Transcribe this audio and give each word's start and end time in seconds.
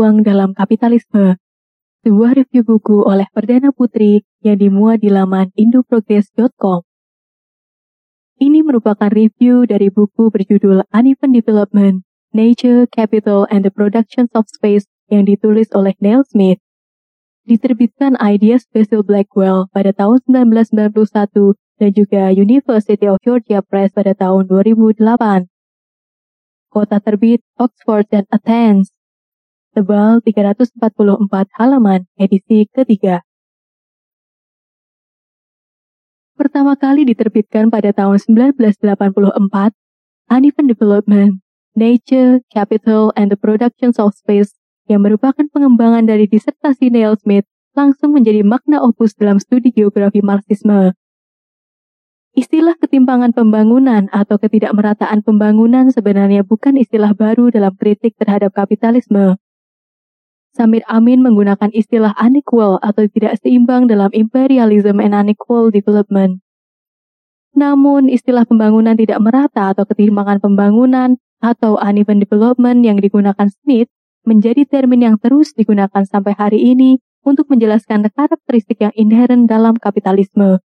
ruang 0.00 0.24
dalam 0.24 0.56
kapitalisme. 0.56 1.36
Sebuah 2.00 2.32
review 2.32 2.64
buku 2.64 3.04
oleh 3.04 3.28
Perdana 3.36 3.68
Putri 3.68 4.24
yang 4.40 4.56
dimuat 4.56 5.04
di 5.04 5.12
laman 5.12 5.52
indoprogress.com. 5.52 6.88
Ini 8.40 8.64
merupakan 8.64 9.12
review 9.12 9.68
dari 9.68 9.92
buku 9.92 10.32
berjudul 10.32 10.88
Uneven 10.96 11.36
Development, 11.36 12.00
Nature, 12.32 12.88
Capital, 12.88 13.44
and 13.52 13.60
the 13.60 13.68
Productions 13.68 14.32
of 14.32 14.48
Space 14.48 14.88
yang 15.12 15.28
ditulis 15.28 15.68
oleh 15.76 15.92
Neil 16.00 16.24
Smith. 16.24 16.56
Diterbitkan 17.44 18.16
Ideas 18.16 18.64
Basil 18.72 19.04
Blackwell 19.04 19.68
pada 19.68 19.92
tahun 19.92 20.24
1991 20.24 21.60
dan 21.76 21.90
juga 21.92 22.32
University 22.32 23.04
of 23.04 23.20
Georgia 23.20 23.60
Press 23.60 23.92
pada 23.92 24.16
tahun 24.16 24.48
2008. 24.48 25.44
Kota 26.72 26.96
terbit 27.04 27.44
Oxford 27.60 28.08
dan 28.08 28.24
Athens. 28.32 28.96
Tebal 29.70 30.18
344 30.22 30.78
halaman 31.58 32.06
edisi 32.18 32.66
ketiga. 32.70 33.22
pertama 36.40 36.72
kali 36.72 37.04
diterbitkan 37.04 37.68
pada 37.68 37.92
tahun 37.92 38.16
1984, 38.16 38.80
Uneven 40.32 40.66
Development, 40.72 41.30
Nature, 41.76 42.40
Capital, 42.48 43.12
and 43.12 43.28
the 43.28 43.36
Productions 43.36 44.00
of 44.00 44.16
Space 44.16 44.56
yang 44.88 45.04
merupakan 45.04 45.44
pengembangan 45.52 46.08
dari 46.08 46.24
disertasi 46.24 46.88
Neil 46.88 47.20
Smith 47.20 47.44
langsung 47.76 48.16
menjadi 48.16 48.40
makna 48.40 48.80
opus 48.80 49.12
dalam 49.20 49.36
studi 49.36 49.68
geografi 49.68 50.24
Marxisme. 50.24 50.96
Istilah 52.32 52.80
ketimpangan 52.80 53.36
pembangunan 53.36 54.08
atau 54.08 54.40
ketidakmerataan 54.40 55.20
pembangunan 55.20 55.92
sebenarnya 55.92 56.40
bukan 56.40 56.80
istilah 56.80 57.12
baru 57.12 57.52
dalam 57.52 57.76
kritik 57.76 58.16
terhadap 58.16 58.56
kapitalisme. 58.56 59.36
Samir 60.50 60.82
Amin 60.90 61.22
menggunakan 61.22 61.70
istilah 61.70 62.10
unequal 62.18 62.82
atau 62.82 63.06
tidak 63.06 63.38
seimbang 63.38 63.86
dalam 63.86 64.10
imperialism 64.10 64.98
and 64.98 65.14
unequal 65.14 65.70
development. 65.70 66.42
Namun, 67.54 68.10
istilah 68.10 68.42
pembangunan 68.46 68.98
tidak 68.98 69.22
merata 69.22 69.70
atau 69.70 69.86
ketimpangan 69.86 70.42
pembangunan 70.42 71.18
atau 71.38 71.78
uneven 71.78 72.18
development 72.18 72.82
yang 72.82 72.98
digunakan 72.98 73.46
Smith 73.46 73.90
menjadi 74.26 74.66
termin 74.66 75.06
yang 75.06 75.16
terus 75.16 75.54
digunakan 75.54 76.02
sampai 76.04 76.34
hari 76.34 76.60
ini 76.62 76.98
untuk 77.24 77.48
menjelaskan 77.48 78.06
karakteristik 78.10 78.82
yang 78.82 78.94
inheren 78.98 79.46
dalam 79.46 79.76
kapitalisme. 79.78 80.60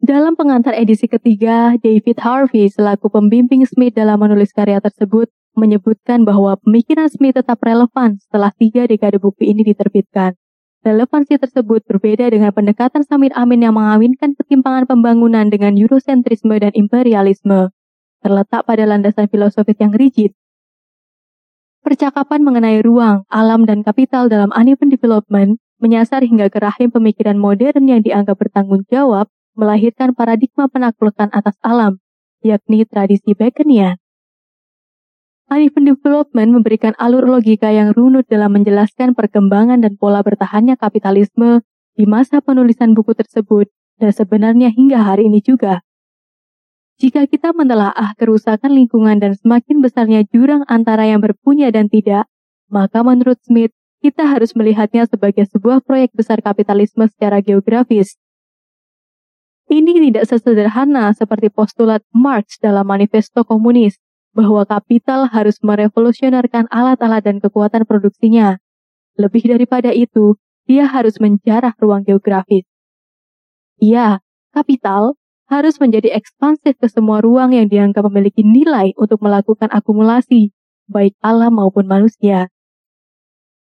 Dalam 0.00 0.32
pengantar 0.32 0.72
edisi 0.72 1.04
ketiga, 1.04 1.76
David 1.76 2.24
Harvey 2.24 2.72
selaku 2.72 3.12
pembimbing 3.12 3.68
Smith 3.68 3.92
dalam 3.92 4.16
menulis 4.16 4.48
karya 4.56 4.80
tersebut 4.80 5.28
menyebutkan 5.54 6.26
bahwa 6.26 6.58
pemikiran 6.60 7.06
Smith 7.10 7.38
tetap 7.38 7.60
relevan 7.62 8.18
setelah 8.22 8.50
tiga 8.54 8.86
dekade 8.86 9.18
buku 9.18 9.46
ini 9.46 9.66
diterbitkan. 9.66 10.38
Relevansi 10.80 11.36
tersebut 11.36 11.84
berbeda 11.84 12.32
dengan 12.32 12.56
pendekatan 12.56 13.04
Samir 13.04 13.36
Amin 13.36 13.60
yang 13.60 13.76
mengawinkan 13.76 14.32
ketimpangan 14.32 14.88
pembangunan 14.88 15.52
dengan 15.52 15.76
Eurocentrisme 15.76 16.56
dan 16.56 16.72
imperialisme, 16.72 17.68
terletak 18.24 18.64
pada 18.64 18.88
landasan 18.88 19.28
filosofis 19.28 19.76
yang 19.76 19.92
rigid. 19.92 20.32
Percakapan 21.84 22.40
mengenai 22.40 22.80
ruang, 22.80 23.28
alam, 23.28 23.68
dan 23.68 23.84
kapital 23.84 24.32
dalam 24.32 24.48
uneven 24.56 24.88
development 24.88 25.60
menyasar 25.80 26.24
hingga 26.24 26.48
ke 26.48 26.60
rahim 26.60 26.88
pemikiran 26.88 27.36
modern 27.36 27.84
yang 27.84 28.00
dianggap 28.00 28.40
bertanggung 28.40 28.84
jawab 28.88 29.28
melahirkan 29.52 30.16
paradigma 30.16 30.72
penaklukan 30.72 31.28
atas 31.28 31.60
alam, 31.60 32.00
yakni 32.40 32.88
tradisi 32.88 33.36
Baconian. 33.36 33.99
Uneven 35.50 35.82
Development 35.82 36.62
memberikan 36.62 36.94
alur 36.94 37.26
logika 37.26 37.74
yang 37.74 37.90
runut 37.90 38.22
dalam 38.30 38.54
menjelaskan 38.54 39.18
perkembangan 39.18 39.82
dan 39.82 39.98
pola 39.98 40.22
bertahannya 40.22 40.78
kapitalisme 40.78 41.66
di 41.98 42.06
masa 42.06 42.38
penulisan 42.38 42.94
buku 42.94 43.18
tersebut 43.18 43.66
dan 43.98 44.14
sebenarnya 44.14 44.70
hingga 44.70 45.02
hari 45.02 45.26
ini 45.26 45.42
juga. 45.42 45.82
Jika 47.02 47.26
kita 47.26 47.50
menelaah 47.50 48.14
kerusakan 48.14 48.78
lingkungan 48.78 49.18
dan 49.18 49.34
semakin 49.34 49.82
besarnya 49.82 50.22
jurang 50.30 50.62
antara 50.70 51.10
yang 51.10 51.18
berpunya 51.18 51.74
dan 51.74 51.90
tidak, 51.90 52.30
maka 52.70 53.02
menurut 53.02 53.42
Smith, 53.42 53.74
kita 54.06 54.30
harus 54.30 54.54
melihatnya 54.54 55.10
sebagai 55.10 55.50
sebuah 55.50 55.82
proyek 55.82 56.14
besar 56.14 56.38
kapitalisme 56.46 57.10
secara 57.10 57.42
geografis. 57.42 58.14
Ini 59.66 59.98
tidak 60.14 60.30
sesederhana 60.30 61.10
seperti 61.10 61.50
postulat 61.50 62.06
Marx 62.14 62.54
dalam 62.62 62.86
manifesto 62.86 63.42
komunis, 63.42 63.98
bahwa 64.30 64.62
kapital 64.66 65.26
harus 65.26 65.58
merevolusionerkan 65.60 66.70
alat-alat 66.70 67.22
dan 67.22 67.36
kekuatan 67.42 67.82
produksinya. 67.84 68.62
Lebih 69.18 69.50
daripada 69.50 69.90
itu, 69.90 70.38
dia 70.70 70.86
harus 70.86 71.18
menjarah 71.18 71.74
ruang 71.82 72.06
geografis. 72.06 72.62
Iya, 73.82 74.22
kapital 74.54 75.18
harus 75.50 75.82
menjadi 75.82 76.14
ekspansif 76.14 76.78
ke 76.78 76.86
semua 76.86 77.18
ruang 77.18 77.50
yang 77.50 77.66
dianggap 77.66 78.06
memiliki 78.06 78.46
nilai 78.46 78.94
untuk 78.94 79.18
melakukan 79.18 79.66
akumulasi, 79.66 80.54
baik 80.86 81.18
alam 81.18 81.58
maupun 81.58 81.90
manusia. 81.90 82.46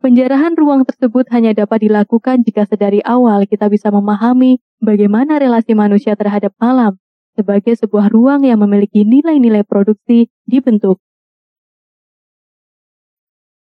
Penjarahan 0.01 0.53
ruang 0.57 0.85
tersebut 0.85 1.25
hanya 1.33 1.53
dapat 1.53 1.85
dilakukan 1.85 2.41
jika 2.45 2.65
sedari 2.69 3.01
awal 3.05 3.45
kita 3.49 3.69
bisa 3.69 3.89
memahami 3.89 4.61
bagaimana 4.81 5.41
relasi 5.41 5.73
manusia 5.73 6.13
terhadap 6.13 6.53
alam, 6.61 6.97
sebagai 7.37 7.77
sebuah 7.77 8.09
ruang 8.09 8.41
yang 8.41 8.57
memiliki 8.57 9.05
nilai-nilai 9.05 9.61
produksi 9.61 10.33
dibentuk. 10.49 10.97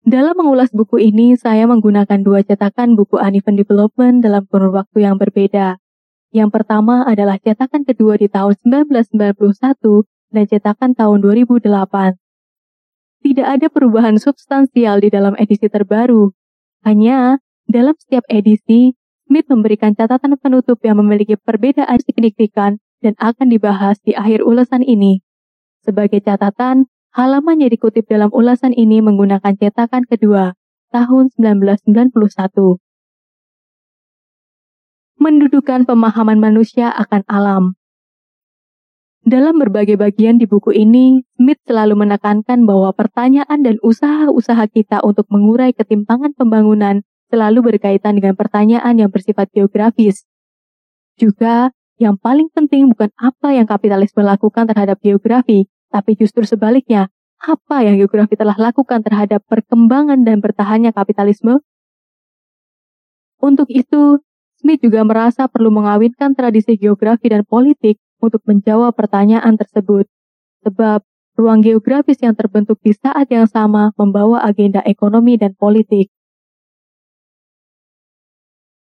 Dalam 0.06 0.36
mengulas 0.38 0.70
buku 0.70 1.00
ini, 1.00 1.34
saya 1.34 1.66
menggunakan 1.66 2.20
dua 2.22 2.46
cetakan 2.46 2.94
buku 2.94 3.18
Uneven 3.18 3.56
Development 3.58 4.22
dalam 4.22 4.44
kurun 4.46 4.70
waktu 4.70 5.02
yang 5.02 5.18
berbeda. 5.18 5.82
Yang 6.30 6.50
pertama 6.52 7.08
adalah 7.08 7.40
cetakan 7.40 7.82
kedua 7.88 8.20
di 8.20 8.28
tahun 8.28 8.54
1991 8.62 10.04
dan 10.28 10.44
cetakan 10.44 10.92
tahun 10.92 11.18
2008. 11.24 12.20
Tidak 13.24 13.46
ada 13.48 13.66
perubahan 13.72 14.20
substansial 14.20 15.00
di 15.00 15.08
dalam 15.08 15.32
edisi 15.40 15.72
terbaru. 15.72 16.36
Hanya, 16.84 17.40
dalam 17.64 17.96
setiap 17.96 18.28
edisi, 18.28 18.92
Smith 19.24 19.48
memberikan 19.48 19.96
catatan 19.96 20.36
penutup 20.36 20.84
yang 20.84 21.00
memiliki 21.00 21.40
perbedaan 21.40 21.96
signifikan 22.04 22.76
dan 23.04 23.12
akan 23.20 23.52
dibahas 23.52 24.00
di 24.00 24.16
akhir 24.16 24.40
ulasan 24.40 24.80
ini. 24.80 25.20
Sebagai 25.84 26.24
catatan, 26.24 26.88
halaman 27.12 27.60
yang 27.60 27.68
dikutip 27.68 28.08
dalam 28.08 28.32
ulasan 28.32 28.72
ini 28.72 29.04
menggunakan 29.04 29.52
cetakan 29.60 30.08
kedua, 30.08 30.56
tahun 30.88 31.28
1991. 31.36 32.80
Mendudukan 35.20 35.84
pemahaman 35.84 36.40
manusia 36.40 36.88
akan 36.88 37.22
alam. 37.28 37.64
Dalam 39.24 39.56
berbagai 39.56 39.96
bagian 39.96 40.36
di 40.36 40.44
buku 40.44 40.72
ini, 40.76 41.24
Smith 41.36 41.60
selalu 41.64 41.96
menekankan 41.96 42.68
bahwa 42.68 42.92
pertanyaan 42.92 43.64
dan 43.64 43.80
usaha-usaha 43.80 44.68
kita 44.68 45.00
untuk 45.00 45.24
mengurai 45.32 45.72
ketimpangan 45.72 46.36
pembangunan 46.36 47.04
selalu 47.32 47.72
berkaitan 47.72 48.20
dengan 48.20 48.36
pertanyaan 48.36 49.00
yang 49.00 49.08
bersifat 49.08 49.48
geografis. 49.52 50.28
Juga, 51.16 51.72
yang 52.00 52.18
paling 52.18 52.50
penting 52.50 52.90
bukan 52.90 53.10
apa 53.14 53.54
yang 53.54 53.70
kapitalisme 53.70 54.22
lakukan 54.26 54.66
terhadap 54.66 54.98
geografi, 54.98 55.70
tapi 55.94 56.18
justru 56.18 56.42
sebaliknya, 56.42 57.06
apa 57.38 57.86
yang 57.86 58.00
geografi 58.00 58.34
telah 58.34 58.56
lakukan 58.58 59.04
terhadap 59.04 59.44
perkembangan 59.46 60.26
dan 60.26 60.42
bertahannya 60.42 60.90
kapitalisme? 60.90 61.62
Untuk 63.38 63.68
itu, 63.70 64.18
Smith 64.58 64.80
juga 64.80 65.04
merasa 65.04 65.46
perlu 65.46 65.68
mengawinkan 65.68 66.32
tradisi 66.32 66.80
geografi 66.80 67.28
dan 67.28 67.44
politik 67.44 68.00
untuk 68.18 68.40
menjawab 68.48 68.96
pertanyaan 68.96 69.54
tersebut. 69.60 70.08
Sebab, 70.64 71.04
ruang 71.36 71.60
geografis 71.60 72.16
yang 72.24 72.32
terbentuk 72.32 72.80
di 72.80 72.96
saat 72.96 73.28
yang 73.28 73.44
sama 73.44 73.92
membawa 74.00 74.40
agenda 74.40 74.80
ekonomi 74.88 75.36
dan 75.36 75.52
politik. 75.52 76.08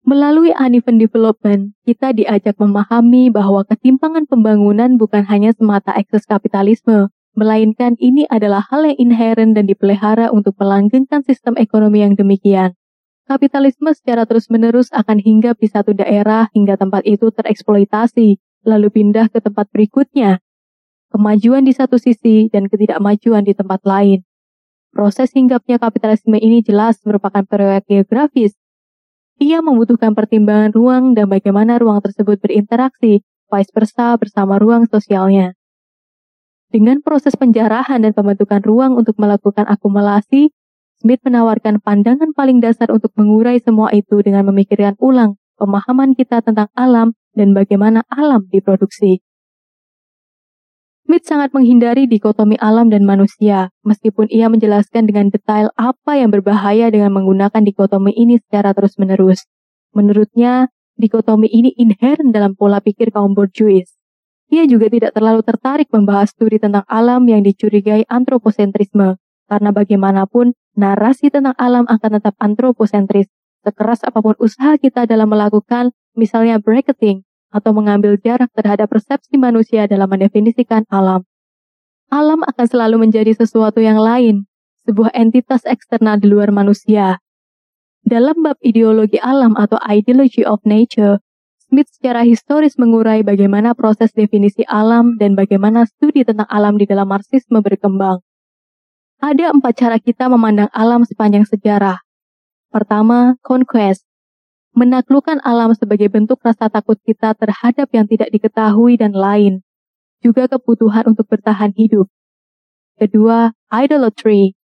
Melalui 0.05 0.53
uneven 0.53 1.01
development, 1.01 1.73
kita 1.89 2.12
diajak 2.12 2.61
memahami 2.61 3.33
bahwa 3.33 3.65
ketimpangan 3.65 4.29
pembangunan 4.29 5.01
bukan 5.01 5.25
hanya 5.25 5.56
semata 5.56 5.97
ekses 5.97 6.29
kapitalisme, 6.29 7.09
melainkan 7.33 7.97
ini 7.97 8.29
adalah 8.29 8.69
hal 8.69 8.85
yang 8.85 9.01
inheren 9.01 9.56
dan 9.56 9.65
dipelihara 9.65 10.29
untuk 10.29 10.61
melanggengkan 10.61 11.25
sistem 11.25 11.56
ekonomi 11.56 12.05
yang 12.05 12.12
demikian. 12.21 12.77
Kapitalisme 13.25 13.97
secara 13.97 14.29
terus-menerus 14.29 14.93
akan 14.93 15.25
hinggap 15.25 15.56
di 15.56 15.73
satu 15.73 15.97
daerah 15.97 16.53
hingga 16.53 16.77
tempat 16.77 17.09
itu 17.09 17.33
tereksploitasi, 17.33 18.37
lalu 18.69 18.93
pindah 18.93 19.33
ke 19.33 19.41
tempat 19.41 19.73
berikutnya. 19.73 20.45
Kemajuan 21.09 21.65
di 21.65 21.73
satu 21.73 21.97
sisi 21.97 22.53
dan 22.53 22.69
ketidakmajuan 22.69 23.49
di 23.49 23.57
tempat 23.57 23.81
lain. 23.89 24.21
Proses 24.93 25.33
hinggapnya 25.33 25.81
kapitalisme 25.81 26.37
ini 26.37 26.61
jelas 26.61 27.00
merupakan 27.09 27.41
proyek 27.49 27.89
geografis 27.89 28.53
ia 29.43 29.59
membutuhkan 29.61 30.15
pertimbangan 30.15 30.71
ruang 30.71 31.05
dan 31.19 31.27
bagaimana 31.27 31.79
ruang 31.79 31.99
tersebut 32.03 32.39
berinteraksi, 32.39 33.27
vice 33.51 33.73
versa 33.75 34.15
bersama 34.15 34.59
ruang 34.59 34.87
sosialnya. 34.87 35.59
Dengan 36.75 37.03
proses 37.03 37.39
penjarahan 37.39 38.03
dan 38.03 38.13
pembentukan 38.15 38.59
ruang 38.67 38.99
untuk 38.99 39.15
melakukan 39.19 39.67
akumulasi, 39.71 40.51
Smith 40.99 41.23
menawarkan 41.23 41.79
pandangan 41.79 42.35
paling 42.35 42.59
dasar 42.59 42.91
untuk 42.91 43.15
mengurai 43.15 43.63
semua 43.63 43.95
itu 43.95 44.23
dengan 44.25 44.47
memikirkan 44.51 44.99
ulang 44.99 45.39
pemahaman 45.59 46.19
kita 46.19 46.43
tentang 46.43 46.71
alam 46.75 47.15
dan 47.35 47.55
bagaimana 47.55 48.03
alam 48.11 48.47
diproduksi. 48.51 49.23
Smith 51.05 51.29
sangat 51.29 51.53
menghindari 51.53 52.09
dikotomi 52.09 52.56
alam 52.56 52.89
dan 52.89 53.05
manusia, 53.05 53.69
meskipun 53.85 54.25
ia 54.33 54.49
menjelaskan 54.49 55.05
dengan 55.05 55.29
detail 55.29 55.69
apa 55.77 56.17
yang 56.17 56.33
berbahaya 56.33 56.89
dengan 56.89 57.12
menggunakan 57.12 57.61
dikotomi 57.61 58.09
ini 58.17 58.41
secara 58.41 58.73
terus-menerus. 58.73 59.45
Menurutnya, 59.93 60.73
dikotomi 60.97 61.53
ini 61.53 61.77
inherent 61.77 62.33
dalam 62.33 62.56
pola 62.56 62.81
pikir 62.81 63.12
kaum 63.12 63.37
borjuis. 63.37 63.93
Ia 64.49 64.65
juga 64.65 64.89
tidak 64.89 65.12
terlalu 65.12 65.45
tertarik 65.45 65.93
membahas 65.93 66.33
studi 66.33 66.56
tentang 66.56 66.89
alam 66.89 67.21
yang 67.29 67.45
dicurigai 67.45 68.09
antroposentrisme, 68.09 69.21
karena 69.45 69.71
bagaimanapun 69.77 70.57
narasi 70.73 71.29
tentang 71.29 71.53
alam 71.61 71.85
akan 71.85 72.11
tetap 72.17 72.33
antroposentris, 72.41 73.29
sekeras 73.61 74.00
apa 74.09 74.25
pun 74.25 74.41
usaha 74.41 74.81
kita 74.81 75.05
dalam 75.05 75.29
melakukan, 75.29 75.93
misalnya 76.17 76.57
bracketing, 76.57 77.29
atau 77.55 77.71
mengambil 77.71 78.19
jarak 78.19 78.51
terhadap 78.51 78.91
persepsi 78.91 79.39
manusia 79.39 79.87
dalam 79.87 80.11
mendefinisikan 80.11 80.83
alam. 80.91 81.23
Alam 82.11 82.43
akan 82.43 82.67
selalu 82.67 83.06
menjadi 83.06 83.31
sesuatu 83.39 83.79
yang 83.79 84.03
lain, 84.03 84.43
sebuah 84.91 85.15
entitas 85.15 85.62
eksternal 85.62 86.19
di 86.19 86.27
luar 86.27 86.51
manusia. 86.51 87.23
Dalam 88.03 88.43
bab 88.43 88.59
ideologi 88.61 89.23
alam 89.23 89.55
atau 89.55 89.79
ideology 89.87 90.43
of 90.43 90.59
nature, 90.67 91.23
Smith 91.56 91.89
secara 91.89 92.21
historis 92.23 92.77
mengurai 92.77 93.25
bagaimana 93.25 93.73
proses 93.73 94.12
definisi 94.12 94.61
alam 94.69 95.17
dan 95.17 95.33
bagaimana 95.33 95.89
studi 95.89 96.21
tentang 96.21 96.45
alam 96.53 96.77
di 96.77 96.85
dalam 96.85 97.09
Marxisme 97.09 97.65
berkembang. 97.65 98.21
Ada 99.25 99.57
empat 99.57 99.73
cara 99.81 99.97
kita 99.97 100.29
memandang 100.29 100.69
alam 100.77 101.00
sepanjang 101.09 101.49
sejarah. 101.49 102.05
Pertama, 102.69 103.41
conquest, 103.41 104.05
menaklukkan 104.75 105.38
alam 105.47 105.71
sebagai 105.73 106.11
bentuk 106.11 106.43
rasa 106.43 106.67
takut 106.67 106.99
kita 107.06 107.32
terhadap 107.38 107.87
yang 107.94 108.11
tidak 108.11 108.29
diketahui 108.35 108.99
dan 108.99 109.15
lain, 109.15 109.62
juga 110.19 110.50
kebutuhan 110.50 111.06
untuk 111.06 111.31
bertahan 111.31 111.71
hidup. 111.79 112.11
Kedua, 112.99 113.55
idolatry, 113.71 114.59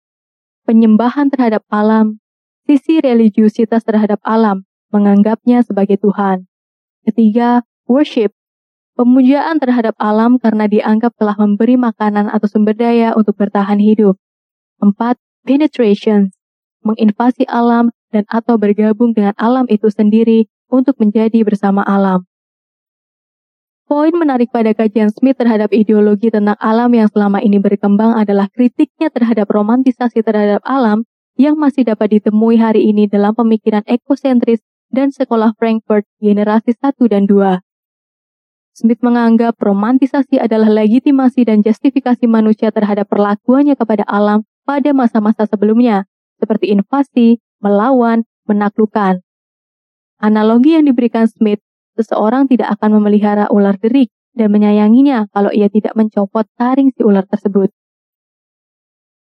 penyembahan 0.62 1.30
terhadap 1.30 1.66
alam, 1.70 2.22
sisi 2.66 3.02
religiusitas 3.02 3.82
terhadap 3.82 4.22
alam, 4.22 4.66
menganggapnya 4.94 5.66
sebagai 5.66 5.98
Tuhan. 5.98 6.46
Ketiga, 7.06 7.62
worship, 7.86 8.34
pemujaan 8.98 9.58
terhadap 9.62 9.94
alam 9.98 10.38
karena 10.38 10.66
dianggap 10.66 11.14
telah 11.18 11.38
memberi 11.38 11.78
makanan 11.78 12.30
atau 12.30 12.46
sumber 12.50 12.74
daya 12.74 13.14
untuk 13.14 13.38
bertahan 13.38 13.78
hidup. 13.78 14.18
Empat, 14.82 15.18
penetration, 15.46 16.34
menginvasi 16.82 17.46
alam 17.46 17.94
dan 18.16 18.24
atau 18.32 18.56
bergabung 18.56 19.12
dengan 19.12 19.36
alam 19.36 19.68
itu 19.68 19.92
sendiri 19.92 20.48
untuk 20.72 20.96
menjadi 20.96 21.44
bersama 21.44 21.84
alam. 21.84 22.24
Poin 23.86 24.10
menarik 24.10 24.50
pada 24.50 24.74
kajian 24.74 25.14
Smith 25.14 25.38
terhadap 25.38 25.70
ideologi 25.70 26.32
tentang 26.32 26.58
alam 26.58 26.90
yang 26.90 27.06
selama 27.06 27.38
ini 27.38 27.62
berkembang 27.62 28.18
adalah 28.18 28.50
kritiknya 28.50 29.14
terhadap 29.14 29.46
romantisasi 29.46 30.26
terhadap 30.26 30.58
alam 30.66 31.06
yang 31.38 31.54
masih 31.54 31.86
dapat 31.86 32.18
ditemui 32.18 32.58
hari 32.58 32.88
ini 32.88 33.06
dalam 33.06 33.36
pemikiran 33.36 33.86
ekosentris 33.86 34.64
dan 34.90 35.14
sekolah 35.14 35.54
Frankfurt 35.54 36.08
generasi 36.18 36.74
1 36.74 36.98
dan 37.06 37.30
2. 37.30 37.62
Smith 38.76 39.00
menganggap 39.06 39.54
romantisasi 39.56 40.36
adalah 40.42 40.68
legitimasi 40.68 41.46
dan 41.46 41.62
justifikasi 41.62 42.26
manusia 42.26 42.74
terhadap 42.74 43.06
perlakuannya 43.06 43.78
kepada 43.78 44.02
alam 44.04 44.42
pada 44.66 44.90
masa-masa 44.90 45.46
sebelumnya, 45.46 46.04
seperti 46.42 46.74
invasi, 46.74 47.38
melawan, 47.60 48.24
menaklukkan. 48.46 49.20
Analogi 50.16 50.76
yang 50.76 50.88
diberikan 50.88 51.28
Smith, 51.28 51.60
seseorang 51.96 52.48
tidak 52.48 52.72
akan 52.76 53.00
memelihara 53.00 53.48
ular 53.52 53.76
derik 53.76 54.08
dan 54.36 54.52
menyayanginya 54.52 55.28
kalau 55.32 55.48
ia 55.52 55.68
tidak 55.72 55.96
mencopot 55.96 56.44
taring 56.60 56.92
si 56.92 57.00
ular 57.04 57.24
tersebut. 57.24 57.72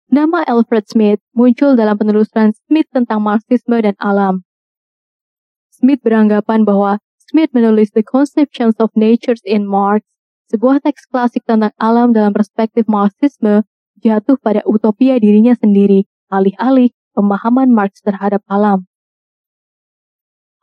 Nama 0.08 0.44
Alfred 0.48 0.84
Smith 0.88 1.20
muncul 1.32 1.76
dalam 1.76 1.96
penelusuran 1.96 2.52
Smith 2.68 2.88
tentang 2.92 3.24
Marxisme 3.24 3.80
dan 3.80 3.96
alam. 4.00 4.44
Smith 5.72 6.00
beranggapan 6.04 6.62
bahwa 6.62 7.02
Smith 7.18 7.50
menulis 7.50 7.90
The 7.90 8.04
Conceptions 8.04 8.78
of 8.78 8.92
Natures 8.94 9.42
in 9.42 9.66
Marx, 9.66 10.06
sebuah 10.52 10.84
teks 10.84 11.08
klasik 11.08 11.42
tentang 11.48 11.74
alam 11.80 12.14
dalam 12.14 12.30
perspektif 12.30 12.86
Marxisme, 12.86 13.64
jatuh 13.98 14.38
pada 14.38 14.62
utopia 14.68 15.16
dirinya 15.18 15.56
sendiri, 15.56 16.06
alih-alih 16.30 16.94
pemahaman 17.14 17.70
Marx 17.70 18.02
terhadap 18.02 18.42
alam. 18.50 18.84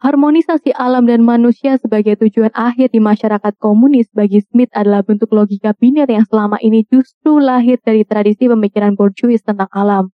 Harmonisasi 0.01 0.73
alam 0.73 1.05
dan 1.05 1.21
manusia 1.21 1.77
sebagai 1.77 2.17
tujuan 2.25 2.49
akhir 2.57 2.89
di 2.89 2.97
masyarakat 2.97 3.53
komunis 3.61 4.09
bagi 4.09 4.41
Smith 4.41 4.73
adalah 4.73 5.05
bentuk 5.05 5.29
logika 5.29 5.77
biner 5.77 6.09
yang 6.09 6.25
selama 6.25 6.57
ini 6.59 6.83
justru 6.89 7.37
lahir 7.37 7.77
dari 7.85 8.01
tradisi 8.01 8.49
pemikiran 8.49 8.97
borjuis 8.97 9.45
tentang 9.45 9.69
alam. 9.69 10.09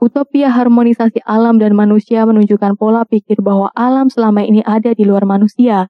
Utopia 0.00 0.52
harmonisasi 0.52 1.24
alam 1.24 1.56
dan 1.56 1.72
manusia 1.72 2.24
menunjukkan 2.28 2.76
pola 2.76 3.08
pikir 3.08 3.40
bahwa 3.40 3.72
alam 3.72 4.12
selama 4.12 4.44
ini 4.44 4.60
ada 4.68 4.92
di 4.92 5.04
luar 5.04 5.24
manusia, 5.24 5.88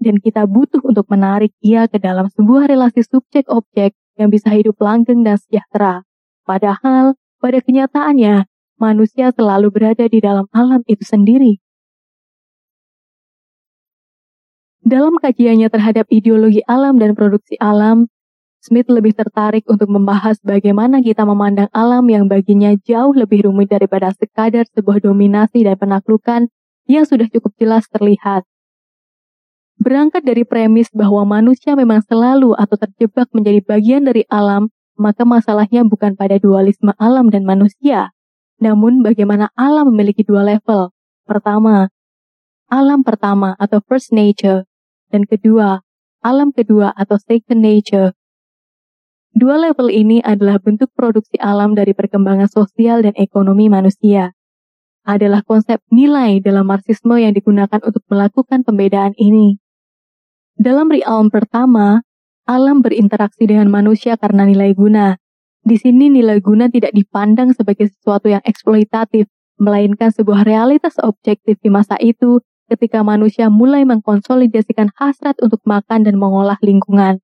dan 0.00 0.16
kita 0.16 0.48
butuh 0.48 0.80
untuk 0.80 1.08
menarik 1.08 1.52
ia 1.60 1.84
ke 1.84 2.00
dalam 2.00 2.32
sebuah 2.32 2.68
relasi 2.72 3.04
subjek-objek 3.04 3.92
yang 4.20 4.28
bisa 4.28 4.48
hidup 4.52 4.76
langgeng 4.80 5.24
dan 5.24 5.36
sejahtera. 5.36 6.04
Padahal, 6.48 7.16
pada 7.40 7.64
kenyataannya, 7.64 8.44
manusia 8.76 9.32
selalu 9.32 9.72
berada 9.72 10.04
di 10.04 10.20
dalam 10.20 10.44
alam 10.52 10.84
itu 10.84 11.02
sendiri. 11.02 11.56
Dalam 14.80 15.16
kajiannya 15.20 15.68
terhadap 15.68 16.08
ideologi 16.08 16.64
alam 16.64 16.96
dan 16.96 17.12
produksi 17.12 17.56
alam, 17.60 18.08
Smith 18.60 18.92
lebih 18.92 19.16
tertarik 19.16 19.64
untuk 19.72 19.88
membahas 19.88 20.36
bagaimana 20.44 21.00
kita 21.00 21.24
memandang 21.24 21.72
alam 21.72 22.04
yang 22.12 22.28
baginya 22.28 22.76
jauh 22.84 23.16
lebih 23.16 23.48
rumit 23.48 23.72
daripada 23.72 24.12
sekadar 24.12 24.68
sebuah 24.68 25.00
dominasi 25.00 25.64
dan 25.64 25.80
penaklukan 25.80 26.52
yang 26.84 27.08
sudah 27.08 27.24
cukup 27.32 27.56
jelas 27.56 27.88
terlihat. 27.88 28.44
Berangkat 29.80 30.28
dari 30.28 30.44
premis 30.44 30.92
bahwa 30.92 31.24
manusia 31.24 31.72
memang 31.72 32.04
selalu 32.04 32.52
atau 32.52 32.76
terjebak 32.76 33.32
menjadi 33.32 33.64
bagian 33.64 34.04
dari 34.04 34.28
alam 34.28 34.68
maka 35.00 35.24
masalahnya 35.24 35.80
bukan 35.88 36.12
pada 36.12 36.36
dualisme 36.36 36.92
alam 37.00 37.32
dan 37.32 37.48
manusia, 37.48 38.12
namun 38.60 39.00
bagaimana 39.00 39.48
alam 39.56 39.88
memiliki 39.88 40.20
dua 40.20 40.44
level. 40.44 40.92
Pertama, 41.24 41.88
alam 42.68 43.00
pertama 43.00 43.56
atau 43.56 43.80
first 43.80 44.12
nature, 44.12 44.68
dan 45.08 45.24
kedua, 45.24 45.80
alam 46.20 46.52
kedua 46.52 46.92
atau 46.92 47.16
second 47.16 47.64
nature. 47.64 48.12
Dua 49.32 49.56
level 49.56 49.88
ini 49.88 50.20
adalah 50.20 50.60
bentuk 50.60 50.92
produksi 50.92 51.40
alam 51.40 51.72
dari 51.72 51.96
perkembangan 51.96 52.50
sosial 52.50 53.00
dan 53.00 53.16
ekonomi 53.16 53.72
manusia. 53.72 54.36
Adalah 55.06 55.40
konsep 55.46 55.80
nilai 55.88 56.44
dalam 56.44 56.68
Marxisme 56.68 57.16
yang 57.16 57.32
digunakan 57.32 57.80
untuk 57.80 58.04
melakukan 58.12 58.66
pembedaan 58.68 59.16
ini. 59.16 59.56
Dalam 60.60 60.92
realm 60.92 61.32
pertama, 61.32 62.04
alam 62.50 62.82
berinteraksi 62.82 63.46
dengan 63.46 63.70
manusia 63.70 64.18
karena 64.18 64.42
nilai 64.42 64.74
guna. 64.74 65.14
Di 65.62 65.78
sini 65.78 66.10
nilai 66.10 66.42
guna 66.42 66.66
tidak 66.66 66.90
dipandang 66.90 67.54
sebagai 67.54 67.86
sesuatu 67.86 68.26
yang 68.26 68.42
eksploitatif, 68.42 69.30
melainkan 69.54 70.10
sebuah 70.10 70.42
realitas 70.42 70.98
objektif 70.98 71.62
di 71.62 71.70
masa 71.70 71.94
itu 72.02 72.42
ketika 72.66 73.06
manusia 73.06 73.46
mulai 73.46 73.86
mengkonsolidasikan 73.86 74.90
hasrat 74.98 75.38
untuk 75.38 75.62
makan 75.62 76.02
dan 76.02 76.18
mengolah 76.18 76.58
lingkungan. 76.58 77.22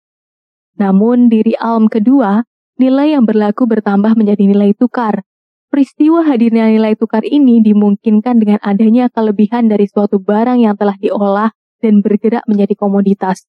Namun 0.78 1.26
di 1.26 1.42
realm 1.42 1.90
kedua, 1.90 2.46
nilai 2.78 3.18
yang 3.18 3.26
berlaku 3.26 3.66
bertambah 3.66 4.14
menjadi 4.14 4.46
nilai 4.46 4.78
tukar. 4.78 5.26
Peristiwa 5.66 6.22
hadirnya 6.22 6.70
nilai 6.70 6.94
tukar 6.94 7.26
ini 7.26 7.58
dimungkinkan 7.64 8.38
dengan 8.38 8.62
adanya 8.62 9.10
kelebihan 9.10 9.66
dari 9.66 9.90
suatu 9.90 10.22
barang 10.22 10.62
yang 10.62 10.78
telah 10.78 10.94
diolah 10.94 11.50
dan 11.82 12.04
bergerak 12.04 12.46
menjadi 12.46 12.78
komoditas. 12.78 13.48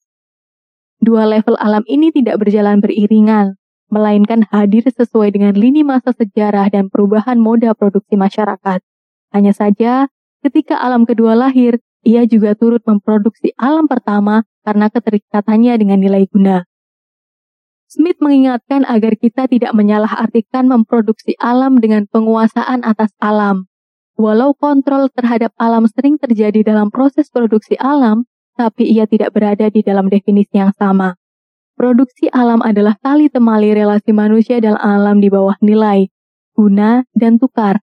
Dua 0.97 1.29
level 1.29 1.53
alam 1.61 1.85
ini 1.85 2.09
tidak 2.09 2.41
berjalan 2.41 2.81
beriringan, 2.81 3.55
melainkan 3.93 4.43
hadir 4.49 4.83
sesuai 4.89 5.29
dengan 5.29 5.53
lini 5.53 5.85
masa 5.85 6.11
sejarah 6.11 6.67
dan 6.73 6.89
perubahan 6.89 7.37
moda 7.37 7.77
produksi 7.77 8.17
masyarakat. 8.17 8.81
Hanya 9.31 9.53
saja, 9.53 10.09
ketika 10.41 10.81
alam 10.81 11.05
kedua 11.05 11.37
lahir, 11.37 11.77
ia 12.01 12.25
juga 12.25 12.57
turut 12.57 12.81
memproduksi 12.87 13.53
alam 13.59 13.85
pertama 13.85 14.47
karena 14.65 14.89
keterikatannya 14.89 15.73
dengan 15.79 15.99
nilai 16.01 16.25
guna. 16.27 16.65
Smith 17.87 18.19
mengingatkan 18.19 18.83
agar 18.83 19.15
kita 19.15 19.47
tidak 19.47 19.71
menyalahartikan 19.71 20.67
memproduksi 20.67 21.39
alam 21.39 21.79
dengan 21.79 22.03
penguasaan 22.11 22.83
atas 22.83 23.15
alam. 23.23 23.71
Walau 24.19 24.51
kontrol 24.57 25.07
terhadap 25.13 25.55
alam 25.55 25.87
sering 25.87 26.19
terjadi 26.19 26.67
dalam 26.67 26.91
proses 26.91 27.31
produksi 27.31 27.79
alam, 27.79 28.27
tapi 28.57 28.89
ia 28.89 29.05
tidak 29.05 29.37
berada 29.37 29.69
di 29.69 29.85
dalam 29.85 30.09
definisi 30.09 30.57
yang 30.57 30.73
sama. 30.73 31.13
Produksi 31.77 32.25
alam 32.33 32.65
adalah 32.65 32.97
tali 32.97 33.29
temali 33.29 33.69
relasi 33.69 34.09
manusia 34.09 34.57
dan 34.57 34.73
alam 34.81 35.21
di 35.21 35.29
bawah 35.29 35.53
nilai. 35.61 36.09
guna, 36.57 37.05
dan 37.13 37.37
tukar. 37.37 37.85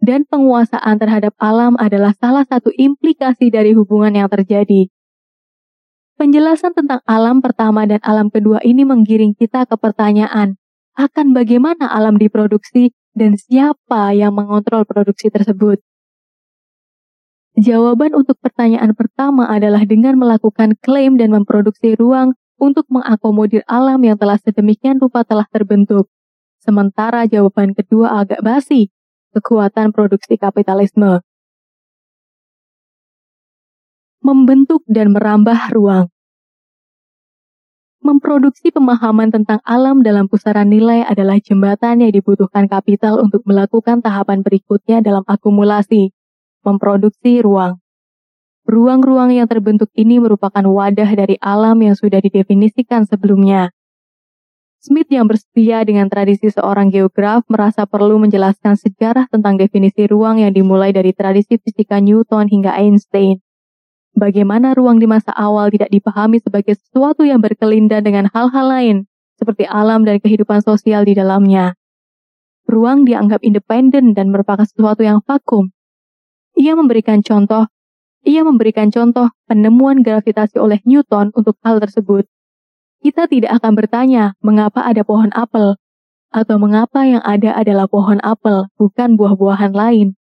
Dan 0.00 0.24
penguasaan 0.24 0.96
terhadap 0.96 1.36
alam 1.36 1.76
adalah 1.76 2.16
salah 2.16 2.48
satu 2.48 2.72
implikasi 2.72 3.52
dari 3.52 3.76
hubungan 3.76 4.16
yang 4.16 4.32
terjadi. 4.32 4.88
Penjelasan 6.16 6.72
tentang 6.72 7.04
alam 7.04 7.44
pertama 7.44 7.84
dan 7.84 8.00
alam 8.00 8.32
kedua 8.32 8.64
ini 8.64 8.88
menggiring 8.88 9.36
kita 9.36 9.68
ke 9.68 9.76
pertanyaan 9.76 10.56
akan 10.98 11.30
bagaimana 11.30 11.86
alam 11.86 12.18
diproduksi 12.18 12.96
dan 13.14 13.38
siapa 13.38 14.16
yang 14.16 14.34
mengontrol 14.34 14.82
produksi 14.82 15.30
tersebut. 15.30 15.78
Jawaban 17.58 18.14
untuk 18.14 18.38
pertanyaan 18.38 18.94
pertama 18.94 19.50
adalah 19.50 19.82
dengan 19.82 20.14
melakukan 20.14 20.78
klaim 20.78 21.18
dan 21.18 21.34
memproduksi 21.34 21.98
ruang 21.98 22.38
untuk 22.54 22.86
mengakomodir 22.86 23.66
alam 23.66 23.98
yang 24.06 24.14
telah 24.14 24.38
sedemikian 24.38 25.02
rupa 25.02 25.26
telah 25.26 25.42
terbentuk. 25.50 26.06
Sementara 26.62 27.26
jawaban 27.26 27.74
kedua 27.74 28.22
agak 28.22 28.46
basi, 28.46 28.94
kekuatan 29.34 29.90
produksi 29.90 30.38
kapitalisme. 30.38 31.18
Membentuk 34.22 34.86
dan 34.86 35.10
merambah 35.10 35.58
ruang. 35.74 36.06
Memproduksi 37.98 38.70
pemahaman 38.70 39.34
tentang 39.34 39.58
alam 39.66 40.06
dalam 40.06 40.30
pusaran 40.30 40.70
nilai 40.70 41.02
adalah 41.02 41.42
jembatan 41.42 42.06
yang 42.06 42.14
dibutuhkan 42.14 42.70
kapital 42.70 43.18
untuk 43.18 43.42
melakukan 43.42 43.98
tahapan 43.98 44.46
berikutnya 44.46 45.02
dalam 45.02 45.26
akumulasi, 45.26 46.14
memproduksi 46.68 47.40
ruang. 47.40 47.80
Ruang-ruang 48.68 49.32
yang 49.32 49.48
terbentuk 49.48 49.88
ini 49.96 50.20
merupakan 50.20 50.60
wadah 50.60 51.08
dari 51.16 51.40
alam 51.40 51.80
yang 51.80 51.96
sudah 51.96 52.20
didefinisikan 52.20 53.08
sebelumnya. 53.08 53.72
Smith 54.78 55.08
yang 55.08 55.24
bersetia 55.24 55.82
dengan 55.82 56.06
tradisi 56.06 56.52
seorang 56.52 56.92
geograf 56.92 57.42
merasa 57.48 57.88
perlu 57.88 58.20
menjelaskan 58.20 58.76
sejarah 58.76 59.26
tentang 59.32 59.56
definisi 59.56 60.04
ruang 60.04 60.44
yang 60.44 60.52
dimulai 60.52 60.92
dari 60.92 61.16
tradisi 61.16 61.56
fisika 61.56 61.98
Newton 61.98 62.46
hingga 62.46 62.76
Einstein. 62.76 63.40
Bagaimana 64.14 64.76
ruang 64.76 65.00
di 65.00 65.08
masa 65.08 65.32
awal 65.32 65.72
tidak 65.72 65.88
dipahami 65.88 66.38
sebagai 66.38 66.76
sesuatu 66.76 67.24
yang 67.24 67.40
berkelindan 67.40 68.04
dengan 68.04 68.28
hal-hal 68.30 68.66
lain, 68.68 68.96
seperti 69.40 69.64
alam 69.64 70.04
dan 70.04 70.20
kehidupan 70.20 70.60
sosial 70.60 71.08
di 71.08 71.16
dalamnya. 71.16 71.72
Ruang 72.68 73.08
dianggap 73.08 73.40
independen 73.40 74.12
dan 74.12 74.28
merupakan 74.28 74.68
sesuatu 74.68 75.00
yang 75.00 75.24
vakum, 75.24 75.72
ia 76.58 76.74
memberikan 76.74 77.22
contoh, 77.22 77.70
ia 78.26 78.42
memberikan 78.42 78.90
contoh 78.90 79.30
penemuan 79.46 80.02
gravitasi 80.02 80.58
oleh 80.58 80.82
Newton 80.82 81.30
untuk 81.38 81.54
hal 81.62 81.78
tersebut. 81.78 82.26
Kita 82.98 83.30
tidak 83.30 83.62
akan 83.62 83.78
bertanya 83.78 84.34
mengapa 84.42 84.82
ada 84.82 85.06
pohon 85.06 85.30
apel, 85.30 85.78
atau 86.34 86.58
mengapa 86.58 87.06
yang 87.06 87.22
ada 87.22 87.54
adalah 87.54 87.86
pohon 87.86 88.18
apel, 88.26 88.66
bukan 88.74 89.14
buah-buahan 89.14 89.70
lain. 89.70 90.18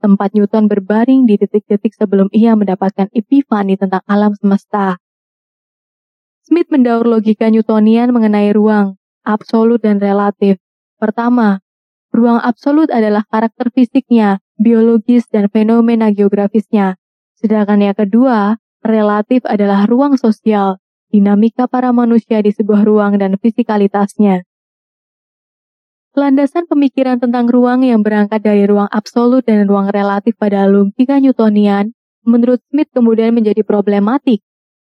Tempat 0.00 0.32
Newton 0.32 0.72
berbaring 0.72 1.28
di 1.28 1.36
detik-detik 1.36 1.92
sebelum 1.92 2.32
ia 2.32 2.56
mendapatkan 2.56 3.12
epifani 3.12 3.76
tentang 3.76 4.00
alam 4.08 4.32
semesta. 4.32 4.96
Smith 6.48 6.72
mendaur 6.72 7.04
logika 7.04 7.52
Newtonian 7.52 8.08
mengenai 8.08 8.56
ruang, 8.56 8.96
absolut 9.26 9.82
dan 9.84 10.00
relatif. 10.00 10.56
Pertama, 10.96 11.60
ruang 12.16 12.40
absolut 12.40 12.88
adalah 12.88 13.28
karakter 13.28 13.68
fisiknya, 13.68 14.40
biologis, 14.56 15.28
dan 15.28 15.52
fenomena 15.52 16.08
geografisnya. 16.08 16.96
Sedangkan 17.36 17.84
yang 17.84 17.96
kedua, 17.96 18.56
relatif 18.80 19.44
adalah 19.44 19.84
ruang 19.84 20.16
sosial, 20.16 20.80
dinamika 21.12 21.68
para 21.68 21.92
manusia 21.92 22.40
di 22.40 22.50
sebuah 22.56 22.88
ruang 22.88 23.20
dan 23.20 23.36
fisikalitasnya. 23.36 24.48
Landasan 26.16 26.64
pemikiran 26.64 27.20
tentang 27.20 27.44
ruang 27.44 27.84
yang 27.84 28.00
berangkat 28.00 28.40
dari 28.40 28.64
ruang 28.64 28.88
absolut 28.88 29.44
dan 29.44 29.68
ruang 29.68 29.92
relatif 29.92 30.32
pada 30.40 30.64
logika 30.64 31.20
Newtonian, 31.20 31.92
menurut 32.24 32.64
Smith 32.72 32.88
kemudian 32.96 33.36
menjadi 33.36 33.60
problematik. 33.60 34.40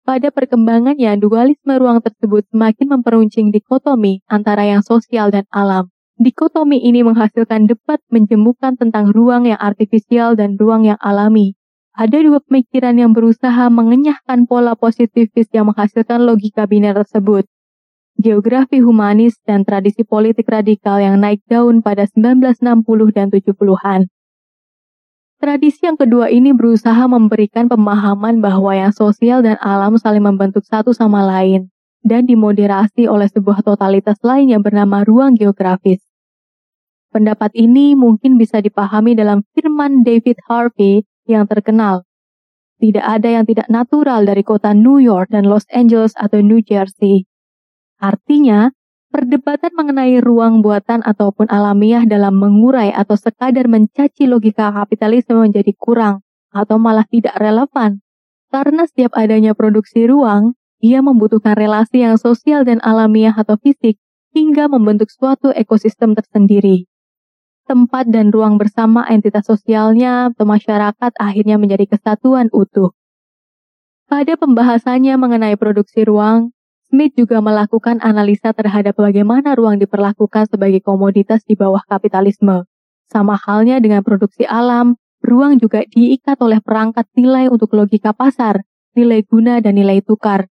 Pada 0.02 0.34
perkembangannya, 0.34 1.14
dualisme 1.22 1.78
ruang 1.78 2.02
tersebut 2.02 2.50
semakin 2.50 2.98
memperuncing 2.98 3.54
dikotomi 3.54 4.26
antara 4.26 4.66
yang 4.66 4.82
sosial 4.82 5.30
dan 5.30 5.46
alam. 5.54 5.94
Dikotomi 6.22 6.78
ini 6.78 7.02
menghasilkan 7.02 7.66
debat 7.66 7.98
menjemukan 8.14 8.78
tentang 8.78 9.10
ruang 9.10 9.50
yang 9.50 9.58
artifisial 9.58 10.38
dan 10.38 10.54
ruang 10.54 10.86
yang 10.86 11.02
alami. 11.02 11.58
Ada 11.98 12.22
dua 12.22 12.38
pemikiran 12.46 12.94
yang 12.94 13.10
berusaha 13.10 13.74
mengenyahkan 13.74 14.46
pola 14.46 14.78
positivis 14.78 15.50
yang 15.50 15.74
menghasilkan 15.74 16.22
logika 16.22 16.70
biner 16.70 16.94
tersebut. 16.94 17.50
Geografi 18.22 18.86
humanis 18.86 19.42
dan 19.50 19.66
tradisi 19.66 20.06
politik 20.06 20.46
radikal 20.46 21.02
yang 21.02 21.18
naik 21.18 21.42
daun 21.50 21.82
pada 21.82 22.06
1960 22.06 22.86
dan 23.18 23.34
70-an. 23.34 24.06
Tradisi 25.42 25.90
yang 25.90 25.98
kedua 25.98 26.30
ini 26.30 26.54
berusaha 26.54 27.02
memberikan 27.10 27.66
pemahaman 27.66 28.46
bahwa 28.46 28.78
yang 28.78 28.94
sosial 28.94 29.42
dan 29.42 29.58
alam 29.58 29.98
saling 29.98 30.22
membentuk 30.22 30.70
satu 30.70 30.94
sama 30.94 31.26
lain 31.26 31.74
dan 32.06 32.30
dimoderasi 32.30 33.10
oleh 33.10 33.26
sebuah 33.26 33.66
totalitas 33.66 34.22
lain 34.22 34.54
yang 34.54 34.62
bernama 34.62 35.02
ruang 35.02 35.34
geografis. 35.34 36.11
Pendapat 37.12 37.52
ini 37.60 37.92
mungkin 37.92 38.40
bisa 38.40 38.64
dipahami 38.64 39.20
dalam 39.20 39.44
firman 39.52 40.00
David 40.08 40.40
Harvey 40.48 41.04
yang 41.28 41.44
terkenal. 41.44 42.08
Tidak 42.80 43.04
ada 43.04 43.28
yang 43.28 43.44
tidak 43.44 43.68
natural 43.68 44.24
dari 44.24 44.48
kota 44.48 44.72
New 44.72 44.96
York 44.96 45.28
dan 45.28 45.44
Los 45.44 45.68
Angeles 45.76 46.16
atau 46.16 46.40
New 46.40 46.64
Jersey. 46.64 47.28
Artinya, 48.00 48.72
perdebatan 49.12 49.76
mengenai 49.76 50.24
ruang 50.24 50.64
buatan 50.64 51.04
ataupun 51.04 51.52
alamiah 51.52 52.08
dalam 52.08 52.32
mengurai 52.40 52.96
atau 52.96 53.20
sekadar 53.20 53.68
mencaci 53.68 54.32
logika 54.32 54.72
kapitalisme 54.72 55.36
menjadi 55.36 55.76
kurang 55.76 56.24
atau 56.56 56.80
malah 56.80 57.04
tidak 57.12 57.36
relevan. 57.36 58.00
Karena 58.56 58.88
setiap 58.88 59.20
adanya 59.20 59.52
produksi 59.52 60.08
ruang, 60.08 60.56
ia 60.80 61.04
membutuhkan 61.04 61.60
relasi 61.60 62.08
yang 62.08 62.16
sosial 62.16 62.64
dan 62.64 62.80
alamiah 62.88 63.36
atau 63.36 63.60
fisik 63.60 64.00
hingga 64.32 64.72
membentuk 64.72 65.12
suatu 65.12 65.52
ekosistem 65.52 66.16
tersendiri 66.16 66.88
tempat 67.72 68.12
dan 68.12 68.36
ruang 68.36 68.60
bersama 68.60 69.08
entitas 69.08 69.48
sosialnya 69.48 70.36
atau 70.36 70.44
masyarakat 70.44 71.16
akhirnya 71.16 71.56
menjadi 71.56 71.88
kesatuan 71.96 72.52
utuh. 72.52 72.92
Pada 74.12 74.36
pembahasannya 74.36 75.16
mengenai 75.16 75.56
produksi 75.56 76.04
ruang, 76.04 76.52
Smith 76.92 77.16
juga 77.16 77.40
melakukan 77.40 78.04
analisa 78.04 78.52
terhadap 78.52 79.00
bagaimana 79.00 79.56
ruang 79.56 79.80
diperlakukan 79.80 80.52
sebagai 80.52 80.84
komoditas 80.84 81.48
di 81.48 81.56
bawah 81.56 81.80
kapitalisme. 81.88 82.68
Sama 83.08 83.40
halnya 83.40 83.80
dengan 83.80 84.04
produksi 84.04 84.44
alam, 84.44 85.00
ruang 85.24 85.56
juga 85.56 85.88
diikat 85.88 86.36
oleh 86.44 86.60
perangkat 86.60 87.08
nilai 87.16 87.48
untuk 87.48 87.72
logika 87.72 88.12
pasar, 88.12 88.68
nilai 88.92 89.24
guna, 89.24 89.64
dan 89.64 89.80
nilai 89.80 90.04
tukar. 90.04 90.52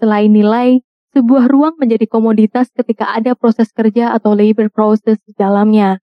Selain 0.00 0.32
nilai, 0.32 0.80
sebuah 1.12 1.52
ruang 1.52 1.76
menjadi 1.76 2.08
komoditas 2.08 2.72
ketika 2.72 3.12
ada 3.12 3.36
proses 3.36 3.68
kerja 3.68 4.16
atau 4.16 4.32
labor 4.32 4.72
process 4.72 5.20
di 5.28 5.36
dalamnya. 5.36 6.00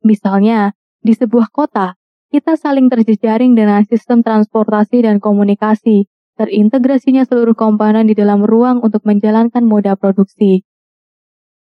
Misalnya, 0.00 0.72
di 1.04 1.12
sebuah 1.12 1.52
kota, 1.52 1.96
kita 2.30 2.54
saling 2.56 2.88
terjejaring 2.88 3.52
dengan 3.58 3.82
sistem 3.84 4.22
transportasi 4.22 5.04
dan 5.04 5.18
komunikasi, 5.18 6.06
terintegrasinya 6.40 7.28
seluruh 7.28 7.58
komponen 7.58 8.08
di 8.08 8.16
dalam 8.16 8.46
ruang 8.46 8.80
untuk 8.80 9.04
menjalankan 9.04 9.60
moda 9.60 9.98
produksi. 9.98 10.64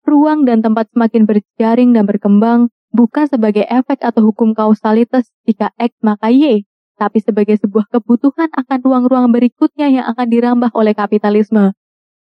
Ruang 0.08 0.50
dan 0.50 0.66
tempat 0.66 0.90
semakin 0.92 1.30
berjaring 1.30 1.94
dan 1.94 2.10
berkembang 2.10 2.74
bukan 2.94 3.26
sebagai 3.28 3.66
efek 3.68 4.02
atau 4.02 4.32
hukum 4.32 4.54
kausalitas 4.54 5.30
jika 5.44 5.74
X 5.76 5.94
maka 6.02 6.30
Y, 6.30 6.64
tapi 6.96 7.20
sebagai 7.20 7.58
sebuah 7.60 7.90
kebutuhan 7.90 8.50
akan 8.54 8.80
ruang-ruang 8.82 9.28
berikutnya 9.34 9.90
yang 9.90 10.06
akan 10.10 10.28
dirambah 10.30 10.72
oleh 10.78 10.94
kapitalisme. 10.96 11.74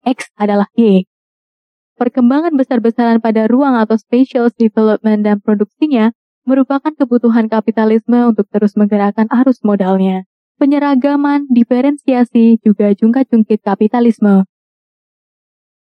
X 0.03 0.33
adalah 0.35 0.67
Y. 0.75 1.07
Perkembangan 2.03 2.59
besar-besaran 2.59 3.23
pada 3.23 3.47
ruang 3.47 3.79
atau 3.79 3.95
spatial 3.95 4.51
development 4.51 5.23
dan 5.23 5.39
produksinya 5.39 6.11
merupakan 6.43 6.91
kebutuhan 6.91 7.47
kapitalisme 7.47 8.27
untuk 8.27 8.51
terus 8.51 8.75
menggerakkan 8.75 9.31
arus 9.31 9.63
modalnya. 9.63 10.27
Penyeragaman, 10.59 11.47
diferensiasi, 11.47 12.59
juga 12.67 12.91
jungkat-jungkit 12.91 13.63
kapitalisme. 13.63 14.43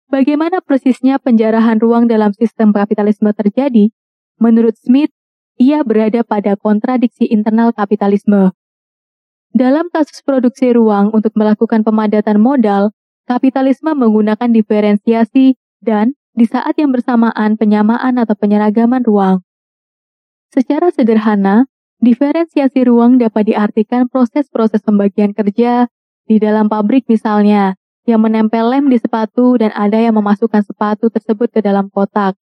Bagaimana 0.09 0.65
persisnya 0.65 1.21
penjarahan 1.21 1.77
ruang 1.77 2.09
dalam 2.09 2.33
sistem 2.33 2.73
kapitalisme 2.73 3.29
terjadi? 3.29 3.93
Menurut 4.41 4.81
Smith, 4.81 5.13
ia 5.61 5.85
berada 5.85 6.25
pada 6.25 6.57
kontradiksi 6.57 7.29
internal 7.29 7.69
kapitalisme. 7.69 8.49
Dalam 9.53 9.93
kasus 9.93 10.25
produksi 10.25 10.73
ruang 10.73 11.13
untuk 11.13 11.37
melakukan 11.37 11.85
pemadatan 11.85 12.41
modal, 12.41 12.97
kapitalisme 13.29 13.93
menggunakan 13.93 14.49
diferensiasi 14.49 15.53
dan 15.79 16.15
di 16.35 16.45
saat 16.47 16.77
yang 16.79 16.93
bersamaan 16.93 17.59
penyamaan 17.59 18.15
atau 18.19 18.35
penyeragaman 18.37 19.03
ruang. 19.03 19.43
Secara 20.53 20.89
sederhana, 20.93 21.67
diferensiasi 21.99 22.87
ruang 22.87 23.19
dapat 23.19 23.51
diartikan 23.51 24.07
proses-proses 24.07 24.79
pembagian 24.81 25.35
kerja 25.35 25.91
di 26.29 26.37
dalam 26.37 26.71
pabrik 26.71 27.05
misalnya, 27.11 27.75
yang 28.07 28.23
menempel 28.23 28.71
lem 28.71 28.89
di 28.89 28.97
sepatu 28.97 29.59
dan 29.59 29.69
ada 29.75 29.99
yang 29.99 30.15
memasukkan 30.17 30.65
sepatu 30.65 31.11
tersebut 31.13 31.53
ke 31.53 31.59
dalam 31.61 31.91
kotak. 31.93 32.33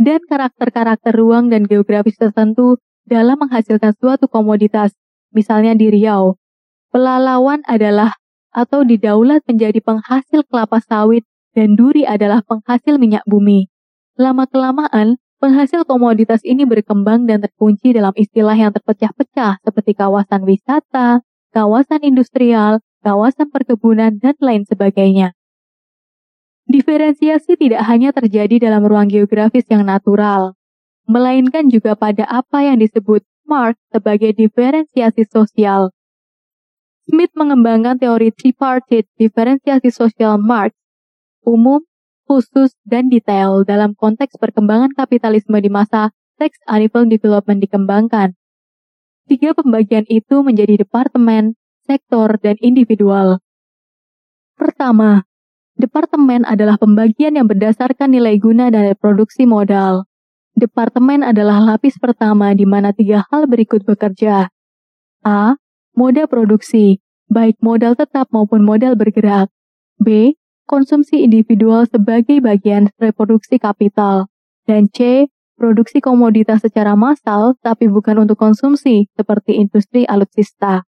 dan 0.00 0.24
karakter-karakter 0.24 1.12
ruang 1.12 1.52
dan 1.52 1.68
geografis 1.68 2.16
tertentu 2.16 2.80
dalam 3.04 3.36
menghasilkan 3.36 3.92
suatu 4.00 4.32
komoditas, 4.32 4.96
misalnya 5.28 5.76
di 5.76 5.92
Riau. 5.92 6.40
Pelalawan 6.88 7.60
adalah 7.68 8.16
atau 8.50 8.80
didaulat 8.82 9.44
menjadi 9.44 9.78
penghasil 9.84 10.42
kelapa 10.48 10.80
sawit 10.80 11.22
dan 11.56 11.74
duri 11.74 12.06
adalah 12.06 12.42
penghasil 12.46 12.96
minyak 12.96 13.26
bumi. 13.26 13.70
Lama-kelamaan, 14.20 15.18
penghasil 15.40 15.82
komoditas 15.88 16.44
ini 16.44 16.68
berkembang 16.68 17.24
dan 17.24 17.40
terkunci 17.40 17.96
dalam 17.96 18.12
istilah 18.14 18.54
yang 18.54 18.70
terpecah-pecah 18.70 19.64
seperti 19.64 19.92
kawasan 19.96 20.44
wisata, 20.44 21.24
kawasan 21.50 22.00
industrial, 22.06 22.84
kawasan 23.02 23.48
perkebunan, 23.50 24.20
dan 24.20 24.36
lain 24.38 24.62
sebagainya. 24.68 25.34
Diferensiasi 26.70 27.58
tidak 27.58 27.82
hanya 27.90 28.14
terjadi 28.14 28.70
dalam 28.70 28.86
ruang 28.86 29.10
geografis 29.10 29.66
yang 29.66 29.82
natural, 29.82 30.54
melainkan 31.10 31.66
juga 31.66 31.98
pada 31.98 32.22
apa 32.30 32.62
yang 32.62 32.78
disebut 32.78 33.26
Marx 33.42 33.74
sebagai 33.90 34.30
diferensiasi 34.30 35.26
sosial. 35.26 35.90
Smith 37.10 37.34
mengembangkan 37.34 37.98
teori 37.98 38.30
tripartite 38.30 39.10
diferensiasi 39.18 39.90
sosial 39.90 40.38
Marx, 40.38 40.78
umum, 41.46 41.82
khusus, 42.28 42.76
dan 42.86 43.10
detail 43.10 43.66
dalam 43.66 43.96
konteks 43.96 44.38
perkembangan 44.38 44.92
kapitalisme 44.94 45.58
di 45.58 45.68
masa 45.72 46.14
Sex 46.38 46.56
Uneven 46.68 47.10
Development 47.10 47.58
dikembangkan. 47.60 48.36
Tiga 49.28 49.54
pembagian 49.54 50.08
itu 50.10 50.42
menjadi 50.42 50.82
departemen, 50.82 51.54
sektor, 51.86 52.38
dan 52.40 52.58
individual. 52.62 53.38
Pertama, 54.58 55.24
Departemen 55.80 56.44
adalah 56.44 56.76
pembagian 56.76 57.40
yang 57.40 57.48
berdasarkan 57.48 58.12
nilai 58.12 58.36
guna 58.36 58.68
dan 58.68 58.92
reproduksi 58.92 59.48
modal. 59.48 60.04
Departemen 60.52 61.24
adalah 61.24 61.56
lapis 61.56 61.96
pertama 61.96 62.52
di 62.52 62.68
mana 62.68 62.92
tiga 62.92 63.24
hal 63.32 63.48
berikut 63.48 63.88
bekerja. 63.88 64.52
A. 65.24 65.56
Moda 65.96 66.28
produksi, 66.28 67.00
baik 67.32 67.56
modal 67.64 67.96
tetap 67.96 68.28
maupun 68.28 68.60
modal 68.60 68.92
bergerak. 68.92 69.48
B. 69.96 70.36
Konsumsi 70.70 71.26
individual 71.26 71.90
sebagai 71.90 72.38
bagian 72.38 72.94
reproduksi 73.02 73.58
kapital. 73.58 74.30
Dan 74.62 74.86
C. 74.86 75.26
Produksi 75.58 75.98
komoditas 75.98 76.62
secara 76.62 76.94
massal 76.94 77.58
tapi 77.58 77.90
bukan 77.90 78.22
untuk 78.22 78.38
konsumsi 78.38 79.10
seperti 79.18 79.58
industri 79.58 80.06
alutsista. 80.06 80.86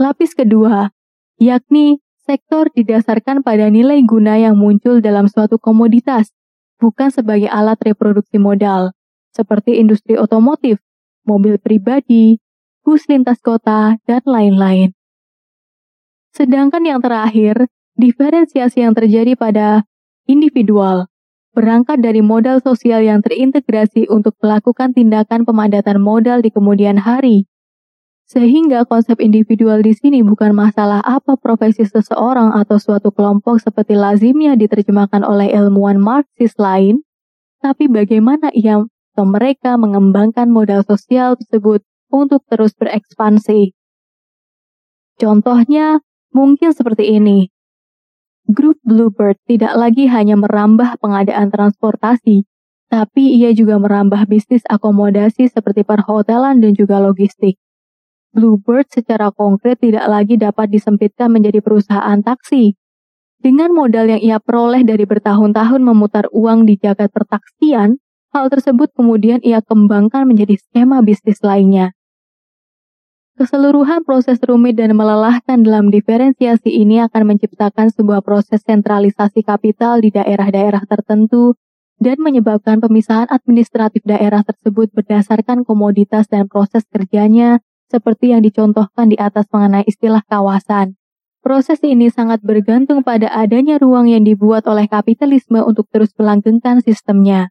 Lapis 0.00 0.32
kedua, 0.32 0.90
yakni 1.36 2.02
Sektor 2.24 2.72
didasarkan 2.72 3.44
pada 3.44 3.68
nilai 3.68 4.00
guna 4.00 4.40
yang 4.40 4.56
muncul 4.56 5.04
dalam 5.04 5.28
suatu 5.28 5.60
komoditas, 5.60 6.32
bukan 6.80 7.12
sebagai 7.12 7.52
alat 7.52 7.76
reproduksi 7.84 8.40
modal, 8.40 8.96
seperti 9.36 9.76
industri 9.76 10.16
otomotif, 10.16 10.80
mobil 11.28 11.60
pribadi, 11.60 12.40
bus 12.80 13.04
lintas 13.12 13.44
kota, 13.44 14.00
dan 14.08 14.24
lain-lain. 14.24 14.96
Sedangkan 16.32 16.80
yang 16.88 17.04
terakhir, 17.04 17.68
diferensiasi 17.94 18.82
yang 18.82 18.94
terjadi 18.94 19.38
pada 19.38 19.86
individual, 20.26 21.06
berangkat 21.54 22.02
dari 22.02 22.18
modal 22.18 22.58
sosial 22.58 23.06
yang 23.06 23.22
terintegrasi 23.22 24.10
untuk 24.10 24.34
melakukan 24.42 24.90
tindakan 24.90 25.46
pemadatan 25.46 26.02
modal 26.02 26.42
di 26.42 26.50
kemudian 26.50 26.98
hari, 26.98 27.46
sehingga 28.26 28.82
konsep 28.88 29.22
individual 29.22 29.78
di 29.84 29.94
sini 29.94 30.24
bukan 30.26 30.56
masalah 30.56 30.98
apa 31.06 31.38
profesi 31.38 31.86
seseorang 31.86 32.56
atau 32.56 32.82
suatu 32.82 33.14
kelompok 33.14 33.62
seperti 33.62 33.94
lazimnya 33.94 34.58
diterjemahkan 34.58 35.22
oleh 35.22 35.54
ilmuwan 35.54 36.00
Marxis 36.02 36.58
lain, 36.58 37.04
tapi 37.62 37.86
bagaimana 37.86 38.50
ia 38.50 38.82
atau 39.14 39.30
mereka 39.30 39.78
mengembangkan 39.78 40.50
modal 40.50 40.82
sosial 40.82 41.38
tersebut 41.38 41.86
untuk 42.10 42.42
terus 42.50 42.74
berekspansi. 42.74 43.70
Contohnya 45.14 46.02
mungkin 46.34 46.74
seperti 46.74 47.14
ini. 47.14 47.53
Grup 48.44 48.76
Bluebird 48.84 49.40
tidak 49.48 49.72
lagi 49.72 50.04
hanya 50.04 50.36
merambah 50.36 51.00
pengadaan 51.00 51.48
transportasi, 51.48 52.44
tapi 52.92 53.40
ia 53.40 53.56
juga 53.56 53.80
merambah 53.80 54.20
bisnis 54.28 54.60
akomodasi 54.68 55.48
seperti 55.48 55.80
perhotelan 55.80 56.60
dan 56.60 56.76
juga 56.76 57.00
logistik. 57.00 57.56
Bluebird 58.36 58.92
secara 58.92 59.32
konkret 59.32 59.80
tidak 59.80 60.04
lagi 60.12 60.36
dapat 60.36 60.68
disempitkan 60.68 61.32
menjadi 61.32 61.64
perusahaan 61.64 62.20
taksi. 62.20 62.76
Dengan 63.40 63.72
modal 63.72 64.12
yang 64.12 64.20
ia 64.20 64.36
peroleh 64.36 64.84
dari 64.84 65.08
bertahun-tahun 65.08 65.80
memutar 65.80 66.28
uang 66.28 66.68
di 66.68 66.76
jagat 66.76 67.08
pertaksian, 67.16 67.96
hal 68.36 68.44
tersebut 68.52 68.92
kemudian 68.92 69.40
ia 69.40 69.64
kembangkan 69.64 70.28
menjadi 70.28 70.60
skema 70.60 71.00
bisnis 71.00 71.40
lainnya. 71.40 71.96
Keseluruhan 73.34 74.06
proses 74.06 74.38
rumit 74.46 74.78
dan 74.78 74.94
melelahkan 74.94 75.58
dalam 75.66 75.90
diferensiasi 75.90 76.70
ini 76.70 77.02
akan 77.02 77.34
menciptakan 77.34 77.90
sebuah 77.90 78.22
proses 78.22 78.62
sentralisasi 78.62 79.42
kapital 79.42 79.98
di 79.98 80.14
daerah-daerah 80.14 80.86
tertentu 80.86 81.58
dan 81.98 82.22
menyebabkan 82.22 82.78
pemisahan 82.78 83.26
administratif 83.26 84.06
daerah 84.06 84.46
tersebut 84.46 84.94
berdasarkan 84.94 85.66
komoditas 85.66 86.30
dan 86.30 86.46
proses 86.46 86.86
kerjanya 86.86 87.58
seperti 87.90 88.30
yang 88.30 88.46
dicontohkan 88.46 89.10
di 89.10 89.18
atas 89.18 89.50
mengenai 89.50 89.82
istilah 89.82 90.22
kawasan. 90.30 90.94
Proses 91.42 91.82
ini 91.82 92.14
sangat 92.14 92.38
bergantung 92.38 93.02
pada 93.02 93.34
adanya 93.34 93.82
ruang 93.82 94.06
yang 94.06 94.22
dibuat 94.22 94.62
oleh 94.70 94.86
kapitalisme 94.86 95.58
untuk 95.58 95.90
terus 95.90 96.14
melanggengkan 96.14 96.86
sistemnya. 96.86 97.50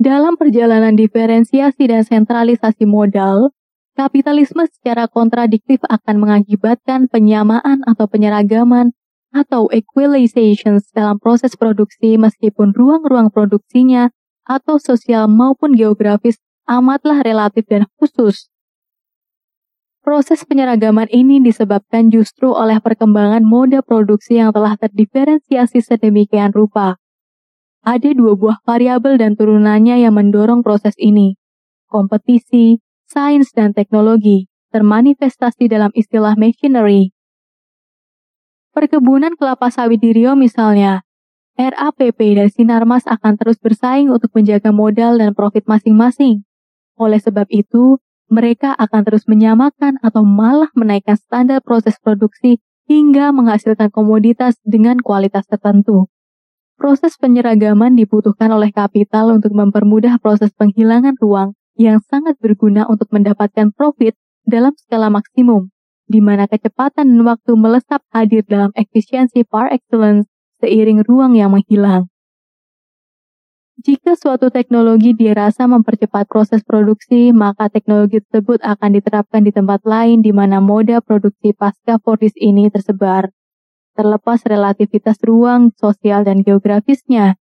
Dalam 0.00 0.40
perjalanan 0.40 0.96
diferensiasi 0.96 1.92
dan 1.92 2.08
sentralisasi 2.08 2.88
modal, 2.88 3.52
kapitalisme 3.94 4.66
secara 4.66 5.06
kontradiktif 5.06 5.80
akan 5.86 6.18
mengakibatkan 6.18 7.06
penyamaan 7.06 7.86
atau 7.86 8.10
penyeragaman 8.10 8.92
atau 9.34 9.66
equalizations 9.70 10.90
dalam 10.94 11.18
proses 11.18 11.58
produksi 11.58 12.14
meskipun 12.14 12.70
ruang-ruang 12.70 13.34
produksinya 13.34 14.14
atau 14.46 14.78
sosial 14.78 15.26
maupun 15.26 15.74
geografis 15.74 16.38
amatlah 16.70 17.22
relatif 17.24 17.66
dan 17.66 17.90
khusus. 17.98 18.50
Proses 20.04 20.44
penyeragaman 20.44 21.08
ini 21.08 21.40
disebabkan 21.40 22.12
justru 22.12 22.52
oleh 22.52 22.76
perkembangan 22.76 23.40
mode 23.40 23.80
produksi 23.80 24.36
yang 24.36 24.52
telah 24.52 24.76
terdiferensiasi 24.76 25.80
sedemikian 25.80 26.52
rupa. 26.52 27.00
Ada 27.80 28.12
dua 28.12 28.36
buah 28.36 28.60
variabel 28.68 29.16
dan 29.16 29.32
turunannya 29.32 30.04
yang 30.04 30.12
mendorong 30.12 30.60
proses 30.60 30.92
ini. 31.00 31.40
Kompetisi, 31.88 32.84
sains 33.14 33.54
dan 33.54 33.70
teknologi, 33.70 34.50
termanifestasi 34.74 35.70
dalam 35.70 35.94
istilah 35.94 36.34
machinery. 36.34 37.14
Perkebunan 38.74 39.38
kelapa 39.38 39.70
sawit 39.70 40.02
di 40.02 40.10
Rio 40.10 40.34
misalnya, 40.34 41.06
RAPP 41.54 42.18
dan 42.34 42.50
Sinarmas 42.50 43.06
akan 43.06 43.38
terus 43.38 43.62
bersaing 43.62 44.10
untuk 44.10 44.34
menjaga 44.34 44.74
modal 44.74 45.22
dan 45.22 45.30
profit 45.30 45.62
masing-masing. 45.70 46.42
Oleh 46.98 47.22
sebab 47.22 47.46
itu, 47.54 48.02
mereka 48.26 48.74
akan 48.74 49.06
terus 49.06 49.30
menyamakan 49.30 50.02
atau 50.02 50.26
malah 50.26 50.74
menaikkan 50.74 51.14
standar 51.14 51.62
proses 51.62 51.94
produksi 52.02 52.58
hingga 52.90 53.30
menghasilkan 53.30 53.94
komoditas 53.94 54.58
dengan 54.66 54.98
kualitas 54.98 55.46
tertentu. 55.46 56.10
Proses 56.74 57.14
penyeragaman 57.14 57.94
dibutuhkan 57.94 58.50
oleh 58.50 58.74
kapital 58.74 59.30
untuk 59.30 59.54
mempermudah 59.54 60.18
proses 60.18 60.50
penghilangan 60.58 61.14
ruang 61.22 61.54
yang 61.74 61.98
sangat 62.06 62.38
berguna 62.38 62.86
untuk 62.86 63.10
mendapatkan 63.10 63.74
profit 63.74 64.14
dalam 64.46 64.74
skala 64.78 65.10
maksimum, 65.10 65.70
di 66.06 66.22
mana 66.22 66.46
kecepatan 66.46 67.08
dan 67.10 67.22
waktu 67.26 67.52
melesat 67.56 68.00
hadir 68.14 68.44
dalam 68.46 68.70
efisiensi 68.78 69.42
par 69.42 69.72
excellence 69.74 70.30
seiring 70.62 71.02
ruang 71.04 71.34
yang 71.34 71.52
menghilang. 71.52 72.08
Jika 73.84 74.16
suatu 74.16 74.48
teknologi 74.48 75.12
dirasa 75.12 75.68
mempercepat 75.68 76.30
proses 76.30 76.64
produksi, 76.64 77.36
maka 77.36 77.68
teknologi 77.68 78.22
tersebut 78.22 78.62
akan 78.64 78.90
diterapkan 78.96 79.44
di 79.44 79.52
tempat 79.52 79.84
lain 79.84 80.24
di 80.24 80.32
mana 80.32 80.62
moda 80.62 81.04
produksi 81.04 81.52
pasca 81.52 82.00
Fordis 82.00 82.32
ini 82.38 82.72
tersebar. 82.72 83.28
Terlepas 83.92 84.46
relativitas 84.48 85.20
ruang, 85.20 85.74
sosial, 85.76 86.24
dan 86.24 86.40
geografisnya, 86.40 87.36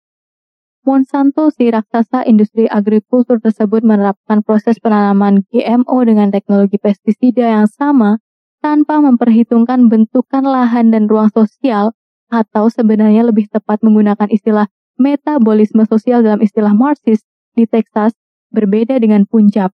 Monsanto, 0.82 1.54
si 1.54 1.70
raksasa 1.70 2.26
industri 2.26 2.66
agrikultur 2.66 3.38
tersebut 3.38 3.86
menerapkan 3.86 4.42
proses 4.42 4.82
penanaman 4.82 5.46
GMO 5.54 5.98
dengan 6.02 6.34
teknologi 6.34 6.82
pestisida 6.82 7.46
yang 7.54 7.70
sama 7.70 8.18
tanpa 8.66 8.98
memperhitungkan 8.98 9.94
bentukan 9.94 10.42
lahan 10.42 10.90
dan 10.90 11.06
ruang 11.06 11.30
sosial 11.30 11.94
atau 12.34 12.66
sebenarnya 12.74 13.22
lebih 13.22 13.46
tepat 13.54 13.86
menggunakan 13.86 14.26
istilah 14.34 14.74
metabolisme 14.98 15.86
sosial 15.86 16.26
dalam 16.26 16.42
istilah 16.42 16.74
Marxist 16.74 17.30
di 17.54 17.70
Texas 17.70 18.18
berbeda 18.50 18.98
dengan 18.98 19.30
Punjab. 19.30 19.70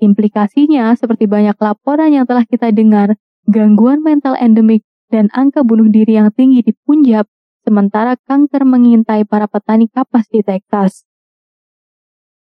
Implikasinya, 0.00 0.88
seperti 0.96 1.28
banyak 1.28 1.58
laporan 1.60 2.16
yang 2.16 2.24
telah 2.24 2.48
kita 2.48 2.72
dengar, 2.72 3.12
gangguan 3.44 4.00
mental 4.00 4.40
endemik 4.40 4.88
dan 5.12 5.28
angka 5.36 5.60
bunuh 5.60 5.92
diri 5.92 6.16
yang 6.16 6.32
tinggi 6.32 6.64
di 6.64 6.72
Punjab 6.88 7.28
sementara 7.68 8.16
kanker 8.24 8.64
mengintai 8.64 9.28
para 9.28 9.44
petani 9.44 9.92
kapas 9.92 10.24
di 10.32 10.40
Texas. 10.40 11.04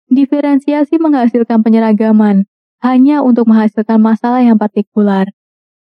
Diferensiasi 0.09 0.97
menghasilkan 0.97 1.61
penyeragaman 1.61 2.49
hanya 2.81 3.21
untuk 3.21 3.45
menghasilkan 3.45 4.01
masalah 4.01 4.41
yang 4.41 4.57
partikular. 4.57 5.29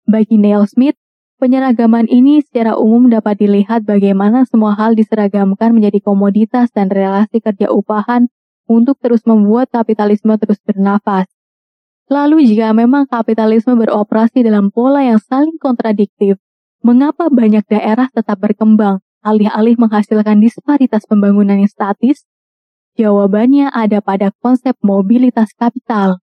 Bagi 0.03 0.35
Neil 0.35 0.67
Smith, 0.67 0.99
penyeragaman 1.39 2.11
ini 2.11 2.43
secara 2.43 2.75
umum 2.75 3.07
dapat 3.07 3.39
dilihat 3.39 3.87
bagaimana 3.87 4.43
semua 4.43 4.75
hal 4.75 4.91
diseragamkan 4.91 5.71
menjadi 5.71 6.03
komoditas 6.03 6.67
dan 6.75 6.91
relasi 6.91 7.39
kerja 7.39 7.71
upahan 7.71 8.27
untuk 8.67 8.99
terus 8.99 9.23
membuat 9.23 9.71
kapitalisme 9.71 10.35
terus 10.35 10.59
bernafas. 10.67 11.31
Lalu 12.11 12.43
jika 12.43 12.75
memang 12.75 13.07
kapitalisme 13.07 13.79
beroperasi 13.79 14.43
dalam 14.43 14.67
pola 14.67 14.99
yang 14.99 15.23
saling 15.23 15.55
kontradiktif, 15.55 16.35
mengapa 16.83 17.31
banyak 17.31 17.63
daerah 17.71 18.11
tetap 18.11 18.43
berkembang 18.43 18.99
alih-alih 19.23 19.79
menghasilkan 19.79 20.43
disparitas 20.43 21.07
pembangunan 21.07 21.57
yang 21.57 21.71
statis? 21.71 22.27
Jawabannya 22.93 23.73
ada 23.73 24.03
pada 24.03 24.29
konsep 24.43 24.77
mobilitas 24.85 25.49
kapital. 25.57 26.21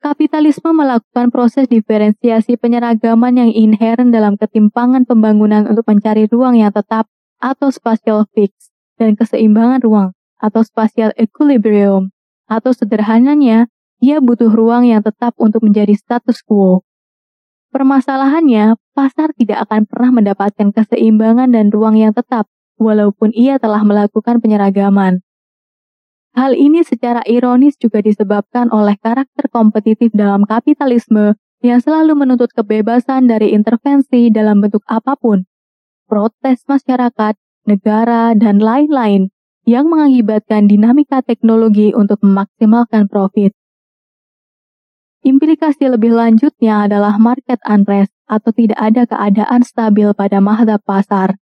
Kapitalisme 0.00 0.72
melakukan 0.72 1.28
proses 1.32 1.68
diferensiasi 1.68 2.60
penyeragaman 2.60 3.36
yang 3.36 3.50
inheren 3.52 4.12
dalam 4.12 4.36
ketimpangan 4.36 5.08
pembangunan 5.08 5.68
untuk 5.68 5.88
mencari 5.88 6.28
ruang 6.28 6.56
yang 6.56 6.72
tetap 6.72 7.08
atau 7.40 7.72
spatial 7.72 8.28
fix 8.36 8.72
dan 9.00 9.16
keseimbangan 9.16 9.80
ruang 9.80 10.08
atau 10.40 10.64
spatial 10.64 11.12
equilibrium 11.16 12.12
atau 12.48 12.72
sederhananya 12.72 13.68
ia 14.00 14.18
butuh 14.24 14.48
ruang 14.48 14.88
yang 14.88 15.04
tetap 15.04 15.36
untuk 15.36 15.60
menjadi 15.64 15.92
status 15.92 16.40
quo. 16.40 16.80
Permasalahannya, 17.70 18.74
pasar 18.98 19.30
tidak 19.38 19.70
akan 19.70 19.86
pernah 19.86 20.10
mendapatkan 20.10 20.74
keseimbangan 20.74 21.54
dan 21.54 21.70
ruang 21.70 21.94
yang 21.94 22.10
tetap, 22.10 22.50
walaupun 22.82 23.30
ia 23.30 23.62
telah 23.62 23.86
melakukan 23.86 24.42
penyeragaman. 24.42 25.22
Hal 26.34 26.58
ini 26.58 26.82
secara 26.82 27.22
ironis 27.26 27.78
juga 27.78 28.02
disebabkan 28.02 28.74
oleh 28.74 28.98
karakter 28.98 29.46
kompetitif 29.50 30.10
dalam 30.10 30.46
kapitalisme 30.46 31.38
yang 31.62 31.78
selalu 31.78 32.18
menuntut 32.18 32.50
kebebasan 32.54 33.30
dari 33.30 33.54
intervensi 33.54 34.34
dalam 34.34 34.58
bentuk 34.58 34.82
apa 34.90 35.14
pun, 35.14 35.46
protes 36.10 36.66
masyarakat, 36.66 37.38
negara, 37.70 38.34
dan 38.34 38.58
lain-lain 38.58 39.30
yang 39.68 39.86
mengakibatkan 39.86 40.66
dinamika 40.66 41.22
teknologi 41.22 41.92
untuk 41.94 42.18
memaksimalkan 42.24 43.06
profit. 43.06 43.54
Implikasi 45.20 45.84
lebih 45.84 46.16
lanjutnya 46.16 46.88
adalah 46.88 47.20
market 47.20 47.60
unrest 47.68 48.08
atau 48.24 48.56
tidak 48.56 48.80
ada 48.80 49.04
keadaan 49.04 49.60
stabil 49.60 50.08
pada 50.16 50.40
mahda 50.40 50.80
pasar. 50.80 51.36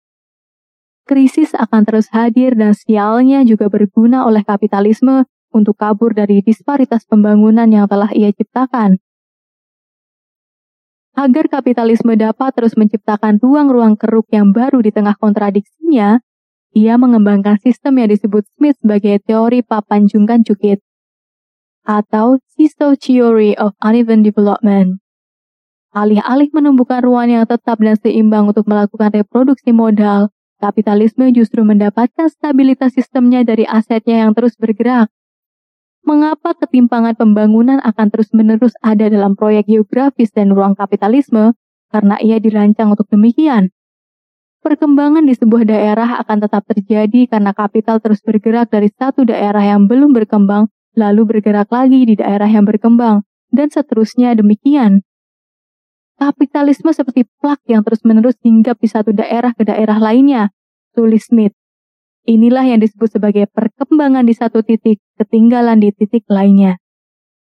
Krisis 1.03 1.51
akan 1.51 1.83
terus 1.83 2.07
hadir 2.15 2.55
dan 2.55 2.71
sialnya 2.71 3.43
juga 3.43 3.67
berguna 3.67 4.23
oleh 4.23 4.47
kapitalisme 4.47 5.27
untuk 5.51 5.75
kabur 5.75 6.15
dari 6.15 6.39
disparitas 6.39 7.03
pembangunan 7.03 7.67
yang 7.67 7.83
telah 7.91 8.07
ia 8.15 8.31
ciptakan. 8.31 8.95
Agar 11.19 11.51
kapitalisme 11.51 12.15
dapat 12.15 12.55
terus 12.55 12.79
menciptakan 12.79 13.43
ruang-ruang 13.43 13.99
keruk 13.99 14.31
yang 14.31 14.55
baru 14.55 14.79
di 14.79 14.95
tengah 14.95 15.19
kontradiksinya, 15.19 16.23
ia 16.71 16.95
mengembangkan 16.95 17.59
sistem 17.59 17.99
yang 17.99 18.07
disebut 18.07 18.47
Smith 18.55 18.79
sebagai 18.79 19.19
teori 19.19 19.67
papan 19.67 20.07
jungkan 20.07 20.47
cukit 20.47 20.79
atau 21.85 22.41
Sisto 22.49 22.97
Theory 22.97 23.53
of 23.55 23.77
Uneven 23.79 24.25
Development. 24.25 24.97
Alih-alih 25.95 26.51
menumbuhkan 26.51 27.05
ruang 27.05 27.31
yang 27.31 27.47
tetap 27.47 27.79
dan 27.79 27.95
seimbang 27.95 28.51
untuk 28.51 28.67
melakukan 28.67 29.15
reproduksi 29.15 29.71
modal, 29.71 30.27
kapitalisme 30.59 31.31
justru 31.31 31.63
mendapatkan 31.63 32.27
stabilitas 32.27 32.91
sistemnya 32.91 33.47
dari 33.47 33.63
asetnya 33.63 34.27
yang 34.27 34.35
terus 34.35 34.59
bergerak. 34.59 35.07
Mengapa 36.03 36.53
ketimpangan 36.53 37.15
pembangunan 37.15 37.79
akan 37.81 38.07
terus-menerus 38.11 38.75
ada 38.83 39.07
dalam 39.07 39.33
proyek 39.39 39.71
geografis 39.71 40.29
dan 40.35 40.51
ruang 40.51 40.75
kapitalisme? 40.75 41.55
Karena 41.89 42.19
ia 42.19 42.43
dirancang 42.43 42.91
untuk 42.91 43.07
demikian. 43.07 43.71
Perkembangan 44.59 45.23
di 45.23 45.33
sebuah 45.37 45.63
daerah 45.63 46.19
akan 46.25 46.37
tetap 46.43 46.65
terjadi 46.67 47.29
karena 47.29 47.55
kapital 47.55 48.01
terus 48.01 48.19
bergerak 48.19 48.67
dari 48.73 48.89
satu 48.91 49.23
daerah 49.23 49.61
yang 49.61 49.85
belum 49.85 50.11
berkembang 50.11 50.67
lalu 50.95 51.27
bergerak 51.27 51.69
lagi 51.69 52.07
di 52.07 52.15
daerah 52.15 52.47
yang 52.47 52.63
berkembang, 52.63 53.27
dan 53.51 53.67
seterusnya 53.69 54.33
demikian. 54.33 55.03
Kapitalisme 56.15 56.95
seperti 56.95 57.27
plak 57.43 57.59
yang 57.67 57.83
terus-menerus 57.83 58.39
hinggap 58.39 58.79
di 58.79 58.87
satu 58.87 59.11
daerah 59.11 59.51
ke 59.51 59.67
daerah 59.67 59.99
lainnya, 59.99 60.55
tulis 60.95 61.27
Smith. 61.27 61.51
Inilah 62.25 62.65
yang 62.65 62.81
disebut 62.81 63.19
sebagai 63.19 63.45
perkembangan 63.51 64.25
di 64.25 64.33
satu 64.33 64.63
titik, 64.63 64.97
ketinggalan 65.19 65.77
di 65.77 65.93
titik 65.93 66.25
lainnya. 66.25 66.81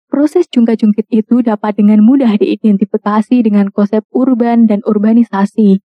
Proses 0.08 0.48
jungkat-jungkit 0.48 1.08
itu 1.12 1.42
dapat 1.42 1.76
dengan 1.76 2.06
mudah 2.06 2.38
diidentifikasi 2.40 3.36
dengan 3.44 3.72
konsep 3.74 4.06
urban 4.14 4.68
dan 4.70 4.80
urbanisasi. 4.86 5.82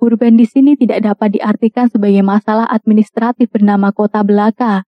Urban 0.00 0.40
di 0.40 0.46
sini 0.48 0.80
tidak 0.80 1.04
dapat 1.04 1.36
diartikan 1.36 1.92
sebagai 1.92 2.24
masalah 2.24 2.64
administratif 2.66 3.52
bernama 3.52 3.92
kota 3.92 4.24
belaka, 4.24 4.88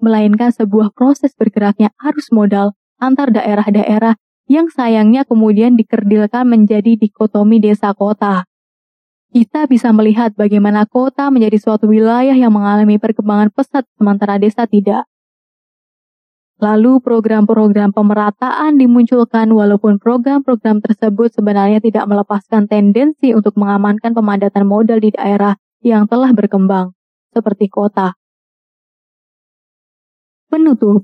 melainkan 0.00 0.52
sebuah 0.52 0.92
proses 0.92 1.32
bergeraknya 1.36 1.92
arus 2.00 2.28
modal 2.32 2.76
antar 3.00 3.32
daerah-daerah 3.32 4.16
yang 4.46 4.70
sayangnya 4.70 5.26
kemudian 5.26 5.74
dikerdilkan 5.74 6.46
menjadi 6.46 6.94
dikotomi 6.94 7.58
desa 7.58 7.92
kota. 7.92 8.46
Kita 9.34 9.66
bisa 9.66 9.90
melihat 9.90 10.32
bagaimana 10.38 10.86
kota 10.86 11.28
menjadi 11.28 11.58
suatu 11.60 11.90
wilayah 11.90 12.32
yang 12.32 12.54
mengalami 12.54 12.96
perkembangan 12.96 13.52
pesat 13.52 13.84
sementara 13.98 14.38
desa 14.38 14.64
tidak. 14.64 15.04
Lalu 16.56 17.04
program-program 17.04 17.92
pemerataan 17.92 18.80
dimunculkan 18.80 19.52
walaupun 19.52 20.00
program-program 20.00 20.80
tersebut 20.80 21.36
sebenarnya 21.36 21.84
tidak 21.84 22.08
melepaskan 22.08 22.64
tendensi 22.64 23.36
untuk 23.36 23.60
mengamankan 23.60 24.16
pemadatan 24.16 24.64
modal 24.64 24.96
di 24.96 25.12
daerah 25.12 25.60
yang 25.84 26.08
telah 26.08 26.32
berkembang, 26.32 26.96
seperti 27.36 27.68
kota. 27.68 28.16
Penutup 30.46 31.02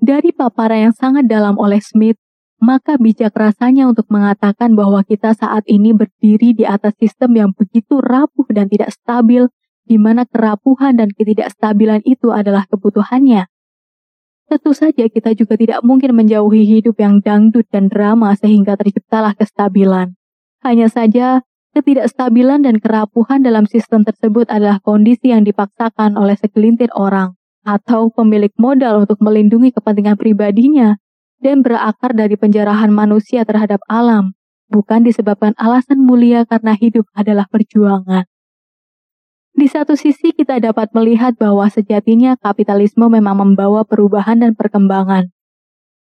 Dari 0.00 0.32
paparan 0.32 0.88
yang 0.88 0.96
sangat 0.96 1.28
dalam 1.28 1.60
oleh 1.60 1.76
Smith, 1.84 2.16
maka 2.56 2.96
bijak 2.96 3.36
rasanya 3.36 3.84
untuk 3.84 4.08
mengatakan 4.08 4.72
bahwa 4.72 5.04
kita 5.04 5.36
saat 5.36 5.68
ini 5.68 5.92
berdiri 5.92 6.56
di 6.56 6.64
atas 6.64 6.96
sistem 6.96 7.36
yang 7.36 7.50
begitu 7.52 8.00
rapuh 8.00 8.48
dan 8.48 8.72
tidak 8.72 8.96
stabil, 8.96 9.52
di 9.84 10.00
mana 10.00 10.24
kerapuhan 10.24 10.96
dan 10.96 11.12
ketidakstabilan 11.12 12.00
itu 12.08 12.32
adalah 12.32 12.64
kebutuhannya. 12.64 13.44
Tentu 14.48 14.72
saja 14.72 15.04
kita 15.04 15.36
juga 15.36 15.60
tidak 15.60 15.84
mungkin 15.84 16.16
menjauhi 16.16 16.64
hidup 16.64 16.96
yang 16.96 17.20
dangdut 17.20 17.68
dan 17.68 17.92
drama 17.92 18.32
sehingga 18.40 18.80
terciptalah 18.80 19.36
kestabilan. 19.36 20.16
Hanya 20.64 20.88
saja, 20.88 21.44
Ketidakstabilan 21.70 22.66
dan 22.66 22.82
kerapuhan 22.82 23.46
dalam 23.46 23.62
sistem 23.62 24.02
tersebut 24.02 24.50
adalah 24.50 24.82
kondisi 24.82 25.30
yang 25.30 25.46
dipaksakan 25.46 26.18
oleh 26.18 26.34
segelintir 26.34 26.90
orang 26.98 27.38
atau 27.62 28.10
pemilik 28.10 28.50
modal 28.58 29.06
untuk 29.06 29.22
melindungi 29.22 29.70
kepentingan 29.70 30.18
pribadinya 30.18 30.98
dan 31.38 31.62
berakar 31.62 32.10
dari 32.10 32.34
penjarahan 32.34 32.90
manusia 32.90 33.46
terhadap 33.46 33.78
alam, 33.86 34.34
bukan 34.66 35.06
disebabkan 35.06 35.54
alasan 35.54 36.02
mulia 36.02 36.42
karena 36.42 36.74
hidup 36.74 37.06
adalah 37.14 37.46
perjuangan. 37.46 38.26
Di 39.54 39.70
satu 39.70 39.94
sisi 39.94 40.34
kita 40.34 40.58
dapat 40.58 40.90
melihat 40.90 41.38
bahwa 41.38 41.70
sejatinya 41.70 42.34
kapitalisme 42.34 43.06
memang 43.06 43.46
membawa 43.46 43.86
perubahan 43.86 44.42
dan 44.42 44.58
perkembangan. 44.58 45.30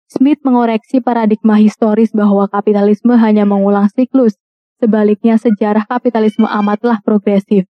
Smith 0.08 0.40
mengoreksi 0.40 1.04
paradigma 1.04 1.60
historis 1.60 2.16
bahwa 2.16 2.48
kapitalisme 2.48 3.12
hanya 3.20 3.44
mengulang 3.44 3.92
siklus 3.92 4.40
Sebaliknya, 4.80 5.36
sejarah 5.36 5.84
kapitalisme 5.84 6.48
amatlah 6.48 7.04
progresif. 7.04 7.68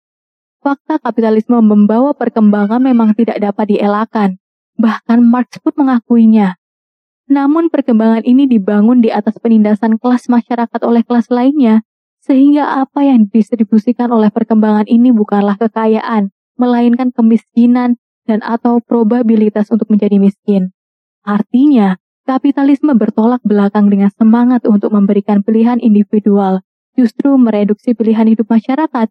Fakta 0.61 1.01
kapitalisme 1.01 1.57
membawa 1.65 2.13
perkembangan 2.13 2.85
memang 2.85 3.17
tidak 3.17 3.41
dapat 3.41 3.73
dielakkan. 3.73 4.37
Bahkan 4.77 5.25
Marx 5.25 5.57
pun 5.65 5.73
mengakuinya. 5.73 6.61
Namun 7.33 7.73
perkembangan 7.73 8.29
ini 8.29 8.45
dibangun 8.45 9.01
di 9.01 9.09
atas 9.09 9.41
penindasan 9.41 9.97
kelas 9.97 10.29
masyarakat 10.29 10.81
oleh 10.85 11.01
kelas 11.01 11.33
lainnya, 11.33 11.81
sehingga 12.21 12.85
apa 12.85 13.05
yang 13.05 13.25
didistribusikan 13.29 14.13
oleh 14.13 14.29
perkembangan 14.29 14.85
ini 14.85 15.09
bukanlah 15.09 15.57
kekayaan, 15.57 16.29
melainkan 16.61 17.09
kemiskinan 17.13 17.97
dan 18.29 18.45
atau 18.45 18.85
probabilitas 18.85 19.73
untuk 19.73 19.89
menjadi 19.89 20.21
miskin. 20.21 20.77
Artinya, 21.25 21.97
kapitalisme 22.29 22.93
bertolak 22.97 23.41
belakang 23.45 23.89
dengan 23.89 24.13
semangat 24.13 24.69
untuk 24.69 24.93
memberikan 24.93 25.41
pilihan 25.41 25.81
individual, 25.81 26.61
justru 26.99 27.39
mereduksi 27.39 27.95
pilihan 27.95 28.27
hidup 28.27 28.51
masyarakat. 28.51 29.07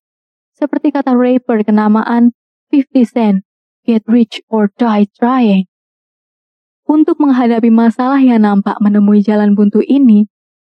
Seperti 0.52 0.91
kata 0.91 1.15
rapper 1.15 1.63
kenamaan 1.63 2.36
50 2.76 3.08
Cent, 3.08 3.38
get 3.88 4.04
rich 4.12 4.43
or 4.52 4.67
die 4.76 5.08
trying. 5.15 5.71
Untuk 6.84 7.23
menghadapi 7.23 7.71
masalah 7.71 8.19
yang 8.19 8.43
nampak 8.43 8.76
menemui 8.84 9.23
jalan 9.23 9.56
buntu 9.56 9.80
ini, 9.80 10.28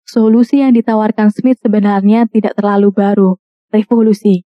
solusi 0.09 0.65
yang 0.65 0.73
ditawarkan 0.73 1.29
Smith 1.29 1.61
sebenarnya 1.61 2.25
tidak 2.33 2.57
terlalu 2.57 2.89
baru. 2.89 3.31
revolusi. 3.73 4.45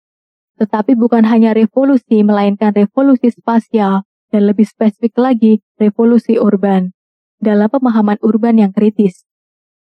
Tetapi 0.63 0.95
bukan 0.95 1.27
hanya 1.27 1.51
revolusi, 1.51 2.23
melainkan 2.23 2.71
revolusi 2.71 3.35
spasial, 3.35 4.07
dan 4.31 4.43
lebih 4.47 4.65
spesifik 4.65 5.19
lagi, 5.19 5.59
revolusi 5.77 6.39
urban. 6.39 6.95
Dalam 7.43 7.67
pemahaman 7.71 8.19
urban 8.23 8.59
yang 8.63 8.73
kritis. 8.75 9.28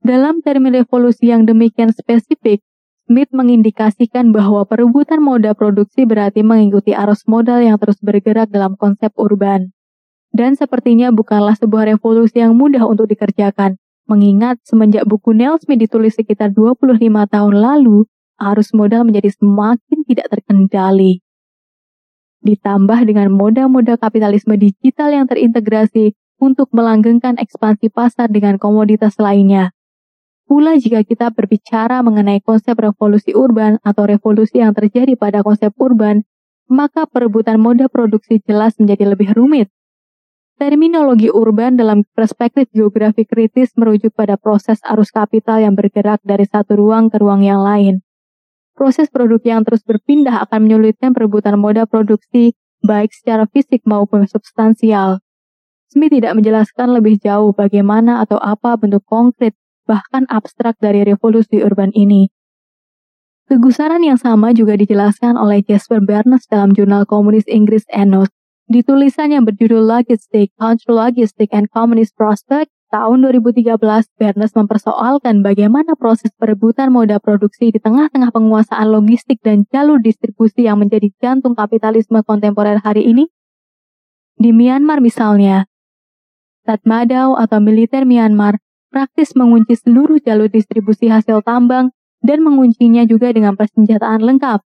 Dalam 0.06 0.46
termin 0.46 0.86
revolusi 0.86 1.34
yang 1.34 1.50
demikian 1.50 1.90
spesifik, 1.90 2.62
Smith 3.10 3.34
mengindikasikan 3.34 4.30
bahwa 4.30 4.62
perebutan 4.62 5.18
moda 5.18 5.58
produksi 5.58 6.06
berarti 6.06 6.46
mengikuti 6.46 6.94
arus 6.94 7.26
modal 7.26 7.66
yang 7.66 7.82
terus 7.82 7.98
bergerak 8.06 8.54
dalam 8.54 8.78
konsep 8.78 9.10
urban. 9.18 9.74
Dan 10.30 10.54
sepertinya 10.54 11.10
bukanlah 11.10 11.58
sebuah 11.58 11.98
revolusi 11.98 12.38
yang 12.38 12.54
mudah 12.54 12.86
untuk 12.86 13.10
dikerjakan, 13.10 13.82
mengingat 14.06 14.62
semenjak 14.62 15.10
buku 15.10 15.34
Neil 15.34 15.58
Smith 15.58 15.82
ditulis 15.82 16.14
sekitar 16.14 16.54
25 16.54 17.02
tahun 17.26 17.56
lalu, 17.58 18.06
arus 18.38 18.78
modal 18.78 19.10
menjadi 19.10 19.34
semakin 19.34 20.06
tidak 20.06 20.30
terkendali. 20.30 21.26
Ditambah 22.46 23.10
dengan 23.10 23.34
moda-moda 23.34 23.98
kapitalisme 23.98 24.54
digital 24.54 25.10
yang 25.10 25.26
terintegrasi 25.26 26.14
untuk 26.38 26.70
melanggengkan 26.78 27.42
ekspansi 27.42 27.90
pasar 27.90 28.30
dengan 28.30 28.62
komoditas 28.62 29.18
lainnya. 29.18 29.75
Pula 30.46 30.78
jika 30.78 31.02
kita 31.02 31.34
berbicara 31.34 32.06
mengenai 32.06 32.40
konsep 32.40 32.78
revolusi 32.78 33.34
urban 33.34 33.82
atau 33.82 34.06
revolusi 34.06 34.62
yang 34.62 34.78
terjadi 34.78 35.18
pada 35.18 35.42
konsep 35.42 35.74
urban, 35.82 36.22
maka 36.70 37.10
perebutan 37.10 37.58
moda 37.58 37.90
produksi 37.90 38.42
jelas 38.46 38.78
menjadi 38.78 39.14
lebih 39.14 39.34
rumit 39.34 39.74
Terminologi 40.56 41.28
urban 41.28 41.76
dalam 41.76 42.08
perspektif 42.16 42.72
geografi 42.72 43.28
kritis 43.28 43.76
merujuk 43.76 44.16
pada 44.16 44.40
proses 44.40 44.80
arus 44.88 45.12
kapital 45.12 45.60
yang 45.60 45.76
bergerak 45.76 46.24
dari 46.24 46.48
satu 46.48 46.80
ruang 46.80 47.12
ke 47.12 47.20
ruang 47.20 47.44
yang 47.44 47.60
lain. 47.60 48.00
Proses 48.72 49.12
produk 49.12 49.44
yang 49.44 49.68
terus 49.68 49.84
berpindah 49.84 50.48
akan 50.48 50.64
menyulitkan 50.64 51.12
perebutan 51.12 51.60
moda 51.60 51.84
produksi 51.84 52.56
baik 52.80 53.12
secara 53.12 53.52
fisik 53.52 53.84
maupun 53.84 54.32
substansial. 54.32 55.20
Smith 55.92 56.16
tidak 56.16 56.40
menjelaskan 56.40 56.88
lebih 56.96 57.20
jauh 57.20 57.52
bagaimana 57.52 58.24
atau 58.24 58.40
apa 58.40 58.80
bentuk 58.80 59.04
konkret 59.04 59.60
bahkan 59.86 60.26
abstrak 60.28 60.76
dari 60.82 61.06
revolusi 61.06 61.62
urban 61.62 61.94
ini. 61.94 62.34
Kegusaran 63.46 64.02
yang 64.02 64.18
sama 64.18 64.58
juga 64.58 64.74
dijelaskan 64.74 65.38
oleh 65.38 65.62
Jasper 65.62 66.02
Barnes 66.02 66.50
dalam 66.50 66.74
jurnal 66.74 67.06
komunis 67.06 67.46
Inggris 67.46 67.86
Enos 67.94 68.34
di 68.66 68.82
tulisan 68.82 69.30
yang 69.30 69.46
berjudul 69.46 69.86
Logistic, 69.86 70.50
Cultural 70.58 71.14
Logistic 71.14 71.54
and 71.54 71.70
Communist 71.70 72.18
Prospect 72.18 72.74
tahun 72.90 73.22
2013, 73.30 73.78
Bernes 74.18 74.58
mempersoalkan 74.58 75.46
bagaimana 75.46 75.94
proses 75.94 76.34
perebutan 76.34 76.90
moda 76.90 77.22
produksi 77.22 77.70
di 77.70 77.78
tengah-tengah 77.78 78.34
penguasaan 78.34 78.90
logistik 78.90 79.38
dan 79.46 79.70
jalur 79.70 80.02
distribusi 80.02 80.66
yang 80.66 80.82
menjadi 80.82 81.14
jantung 81.22 81.54
kapitalisme 81.54 82.26
kontemporer 82.26 82.82
hari 82.82 83.06
ini. 83.06 83.30
Di 84.42 84.50
Myanmar 84.50 84.98
misalnya, 84.98 85.70
Tatmadaw 86.66 87.38
atau 87.38 87.62
militer 87.62 88.10
Myanmar 88.10 88.58
praktis 88.96 89.36
mengunci 89.36 89.76
seluruh 89.76 90.24
jalur 90.24 90.48
distribusi 90.48 91.12
hasil 91.12 91.44
tambang 91.44 91.92
dan 92.24 92.40
menguncinya 92.40 93.04
juga 93.04 93.36
dengan 93.36 93.60
persenjataan 93.60 94.24
lengkap. 94.24 94.64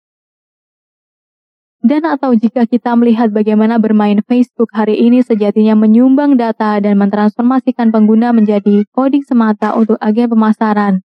Dan 1.80 2.04
atau 2.04 2.36
jika 2.36 2.68
kita 2.68 3.00
melihat 3.00 3.32
bagaimana 3.32 3.80
bermain 3.80 4.20
Facebook 4.28 4.68
hari 4.76 5.00
ini 5.00 5.24
sejatinya 5.24 5.80
menyumbang 5.80 6.36
data 6.36 6.76
dan 6.84 7.00
mentransformasikan 7.00 7.96
pengguna 7.96 8.36
menjadi 8.36 8.84
coding 8.92 9.24
semata 9.24 9.72
untuk 9.80 9.96
agen 10.04 10.28
pemasaran. 10.28 11.00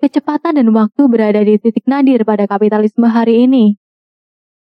Kecepatan 0.00 0.56
dan 0.56 0.72
waktu 0.72 1.02
berada 1.12 1.44
di 1.44 1.60
titik 1.60 1.84
nadir 1.84 2.24
pada 2.24 2.48
kapitalisme 2.48 3.04
hari 3.12 3.44
ini. 3.44 3.76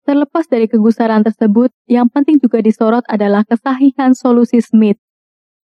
Terlepas 0.03 0.51
dari 0.51 0.67
kegusaran 0.67 1.23
tersebut, 1.23 1.71
yang 1.87 2.11
penting 2.11 2.43
juga 2.43 2.59
disorot 2.59 3.07
adalah 3.07 3.47
kesahihan 3.47 4.13
solusi 4.13 4.59
Smith. 4.59 5.04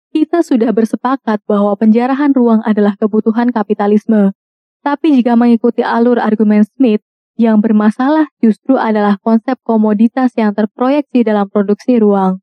Kita 0.10 0.42
sudah 0.42 0.74
bersepakat 0.74 1.46
bahwa 1.46 1.78
penjarahan 1.78 2.34
ruang 2.34 2.66
adalah 2.66 2.98
kebutuhan 2.98 3.54
kapitalisme. 3.54 4.34
Tapi 4.82 5.14
jika 5.14 5.38
mengikuti 5.38 5.86
alur 5.86 6.18
argumen 6.18 6.66
Smith, 6.66 7.06
yang 7.38 7.62
bermasalah 7.62 8.28
justru 8.42 8.76
adalah 8.76 9.22
konsep 9.22 9.56
komoditas 9.62 10.34
yang 10.34 10.58
terproyeksi 10.58 11.22
dalam 11.22 11.48
produksi 11.48 12.02
ruang. 12.02 12.42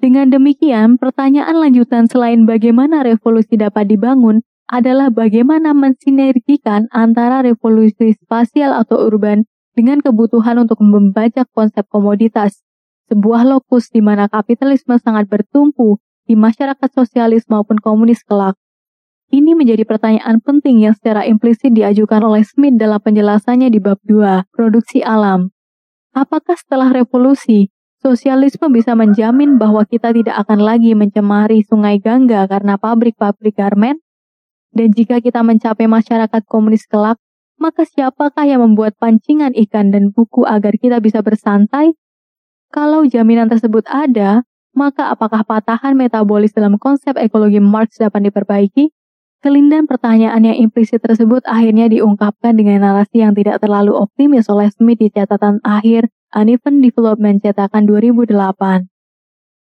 Dengan 0.00 0.32
demikian, 0.32 0.96
pertanyaan 0.96 1.60
lanjutan 1.60 2.08
selain 2.08 2.48
bagaimana 2.48 3.04
revolusi 3.04 3.60
dapat 3.60 3.86
dibangun 3.86 4.40
adalah 4.72 5.12
bagaimana 5.12 5.76
mensinergikan 5.76 6.88
antara 6.90 7.44
revolusi 7.44 8.16
spasial 8.16 8.72
atau 8.72 9.04
urban 9.04 9.44
dengan 9.76 10.00
kebutuhan 10.00 10.56
untuk 10.64 10.80
membajak 10.80 11.46
konsep 11.52 11.84
komoditas, 11.92 12.64
sebuah 13.12 13.44
lokus 13.44 13.92
di 13.92 14.00
mana 14.00 14.32
kapitalisme 14.32 14.96
sangat 14.96 15.28
bertumpu 15.28 16.00
di 16.30 16.38
masyarakat 16.38 16.90
sosialis 16.94 17.50
maupun 17.50 17.82
komunis 17.82 18.22
kelak. 18.22 18.54
Ini 19.34 19.58
menjadi 19.58 19.82
pertanyaan 19.82 20.38
penting 20.38 20.86
yang 20.86 20.94
secara 20.94 21.26
implisit 21.26 21.74
diajukan 21.74 22.22
oleh 22.22 22.46
Smith 22.46 22.78
dalam 22.78 23.02
penjelasannya 23.02 23.66
di 23.66 23.82
bab 23.82 23.98
2, 24.06 24.46
produksi 24.54 25.02
alam. 25.02 25.50
Apakah 26.14 26.54
setelah 26.54 26.94
revolusi, 26.94 27.74
sosialisme 27.98 28.70
bisa 28.70 28.94
menjamin 28.94 29.58
bahwa 29.58 29.82
kita 29.86 30.14
tidak 30.14 30.38
akan 30.46 30.62
lagi 30.62 30.94
mencemari 30.94 31.66
sungai 31.66 31.98
Gangga 31.98 32.46
karena 32.46 32.78
pabrik-pabrik 32.78 33.58
garmen? 33.58 33.98
Dan 34.70 34.94
jika 34.94 35.18
kita 35.18 35.42
mencapai 35.42 35.90
masyarakat 35.90 36.42
komunis 36.46 36.86
kelak, 36.86 37.18
maka 37.58 37.82
siapakah 37.82 38.46
yang 38.46 38.62
membuat 38.62 38.94
pancingan 39.02 39.50
ikan 39.66 39.90
dan 39.90 40.14
buku 40.14 40.46
agar 40.46 40.78
kita 40.78 41.02
bisa 41.02 41.26
bersantai? 41.26 41.98
Kalau 42.70 43.02
jaminan 43.02 43.50
tersebut 43.50 43.82
ada, 43.90 44.46
maka 44.70 45.10
apakah 45.10 45.42
patahan 45.42 45.98
metabolis 45.98 46.54
dalam 46.54 46.78
konsep 46.78 47.18
ekologi 47.18 47.58
Marx 47.58 47.98
dapat 47.98 48.30
diperbaiki? 48.30 48.94
Kelindan 49.40 49.88
pertanyaan 49.88 50.44
yang 50.44 50.58
implisit 50.60 51.00
tersebut 51.00 51.40
akhirnya 51.48 51.88
diungkapkan 51.88 52.52
dengan 52.52 52.84
narasi 52.84 53.24
yang 53.24 53.32
tidak 53.32 53.64
terlalu 53.64 53.96
optimis 53.96 54.52
oleh 54.52 54.68
Smith 54.68 55.00
di 55.00 55.08
catatan 55.08 55.64
akhir 55.64 56.12
Uneven 56.36 56.84
Development 56.84 57.40
cetakan 57.40 57.88
2008. 57.88 58.86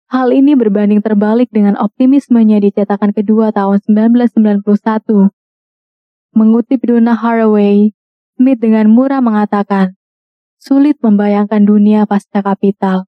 Hal 0.09 0.27
ini 0.35 0.57
berbanding 0.57 0.99
terbalik 0.99 1.47
dengan 1.53 1.79
optimismenya 1.79 2.59
di 2.59 2.75
cetakan 2.75 3.15
kedua 3.15 3.55
tahun 3.55 3.79
1991. 3.87 5.31
Mengutip 6.35 6.83
Donna 6.83 7.15
Haraway, 7.15 7.95
Smith 8.35 8.59
dengan 8.59 8.91
murah 8.91 9.23
mengatakan, 9.23 9.95
sulit 10.59 10.99
membayangkan 10.99 11.63
dunia 11.63 12.03
pasca 12.03 12.43
kapital. 12.43 13.07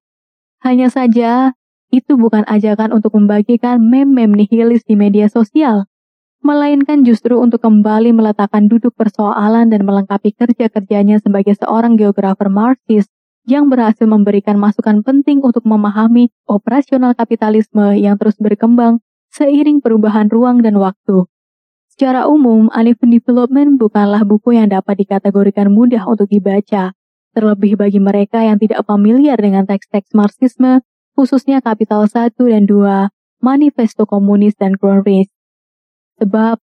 Hanya 0.64 0.88
saja, 0.88 1.52
itu 1.92 2.16
bukan 2.16 2.42
ajakan 2.48 2.96
untuk 2.96 3.14
membagikan 3.14 3.78
meme-meme 3.84 4.34
nihilis 4.34 4.82
di 4.88 4.96
media 4.96 5.28
sosial 5.28 5.86
melainkan 6.42 7.06
justru 7.06 7.38
untuk 7.38 7.62
kembali 7.62 8.10
meletakkan 8.10 8.66
duduk 8.66 8.98
persoalan 8.98 9.70
dan 9.70 9.86
melengkapi 9.86 10.34
kerja-kerjanya 10.34 11.22
sebagai 11.22 11.54
seorang 11.54 11.94
geografer 11.94 12.50
Marxis 12.50 13.06
yang 13.46 13.70
berhasil 13.70 14.06
memberikan 14.06 14.58
masukan 14.58 15.06
penting 15.06 15.38
untuk 15.42 15.62
memahami 15.62 16.34
operasional 16.50 17.14
kapitalisme 17.14 17.94
yang 17.94 18.18
terus 18.18 18.34
berkembang 18.42 18.98
seiring 19.30 19.78
perubahan 19.78 20.26
ruang 20.28 20.60
dan 20.66 20.76
waktu. 20.82 21.30
Secara 21.94 22.26
umum, 22.26 22.66
Uneven 22.74 23.10
Development 23.14 23.78
bukanlah 23.78 24.26
buku 24.26 24.58
yang 24.58 24.66
dapat 24.66 24.98
dikategorikan 24.98 25.70
mudah 25.70 26.02
untuk 26.10 26.26
dibaca, 26.26 26.90
terlebih 27.32 27.78
bagi 27.78 28.02
mereka 28.02 28.42
yang 28.42 28.58
tidak 28.58 28.82
familiar 28.82 29.38
dengan 29.38 29.64
teks-teks 29.64 30.10
Marxisme, 30.16 30.82
khususnya 31.16 31.60
Kapital 31.60 32.08
1 32.08 32.34
dan 32.36 32.64
2, 32.64 33.08
Manifesto 33.42 34.06
Komunis 34.06 34.54
dan 34.56 34.78
Grundrisse. 34.78 35.34
Sebab 36.22 36.62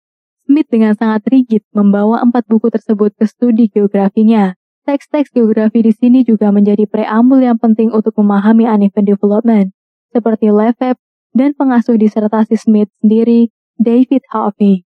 Smith 0.49 0.65
dengan 0.71 0.97
sangat 0.97 1.29
rigid 1.29 1.61
membawa 1.75 2.25
empat 2.25 2.49
buku 2.49 2.73
tersebut 2.73 3.13
ke 3.13 3.29
studi 3.29 3.69
geografinya. 3.69 4.57
Teks-teks 4.89 5.29
geografi 5.29 5.85
di 5.85 5.93
sini 5.93 6.25
juga 6.25 6.49
menjadi 6.49 6.89
preambul 6.89 7.37
yang 7.45 7.61
penting 7.61 7.93
untuk 7.93 8.17
memahami 8.17 8.65
uneven 8.65 9.05
development, 9.05 9.77
seperti 10.09 10.49
Lefebvre 10.49 10.97
dan 11.37 11.53
pengasuh 11.53 11.93
disertasi 11.93 12.57
Smith 12.57 12.89
sendiri, 12.97 13.53
David 13.77 14.25
Harvey. 14.33 14.89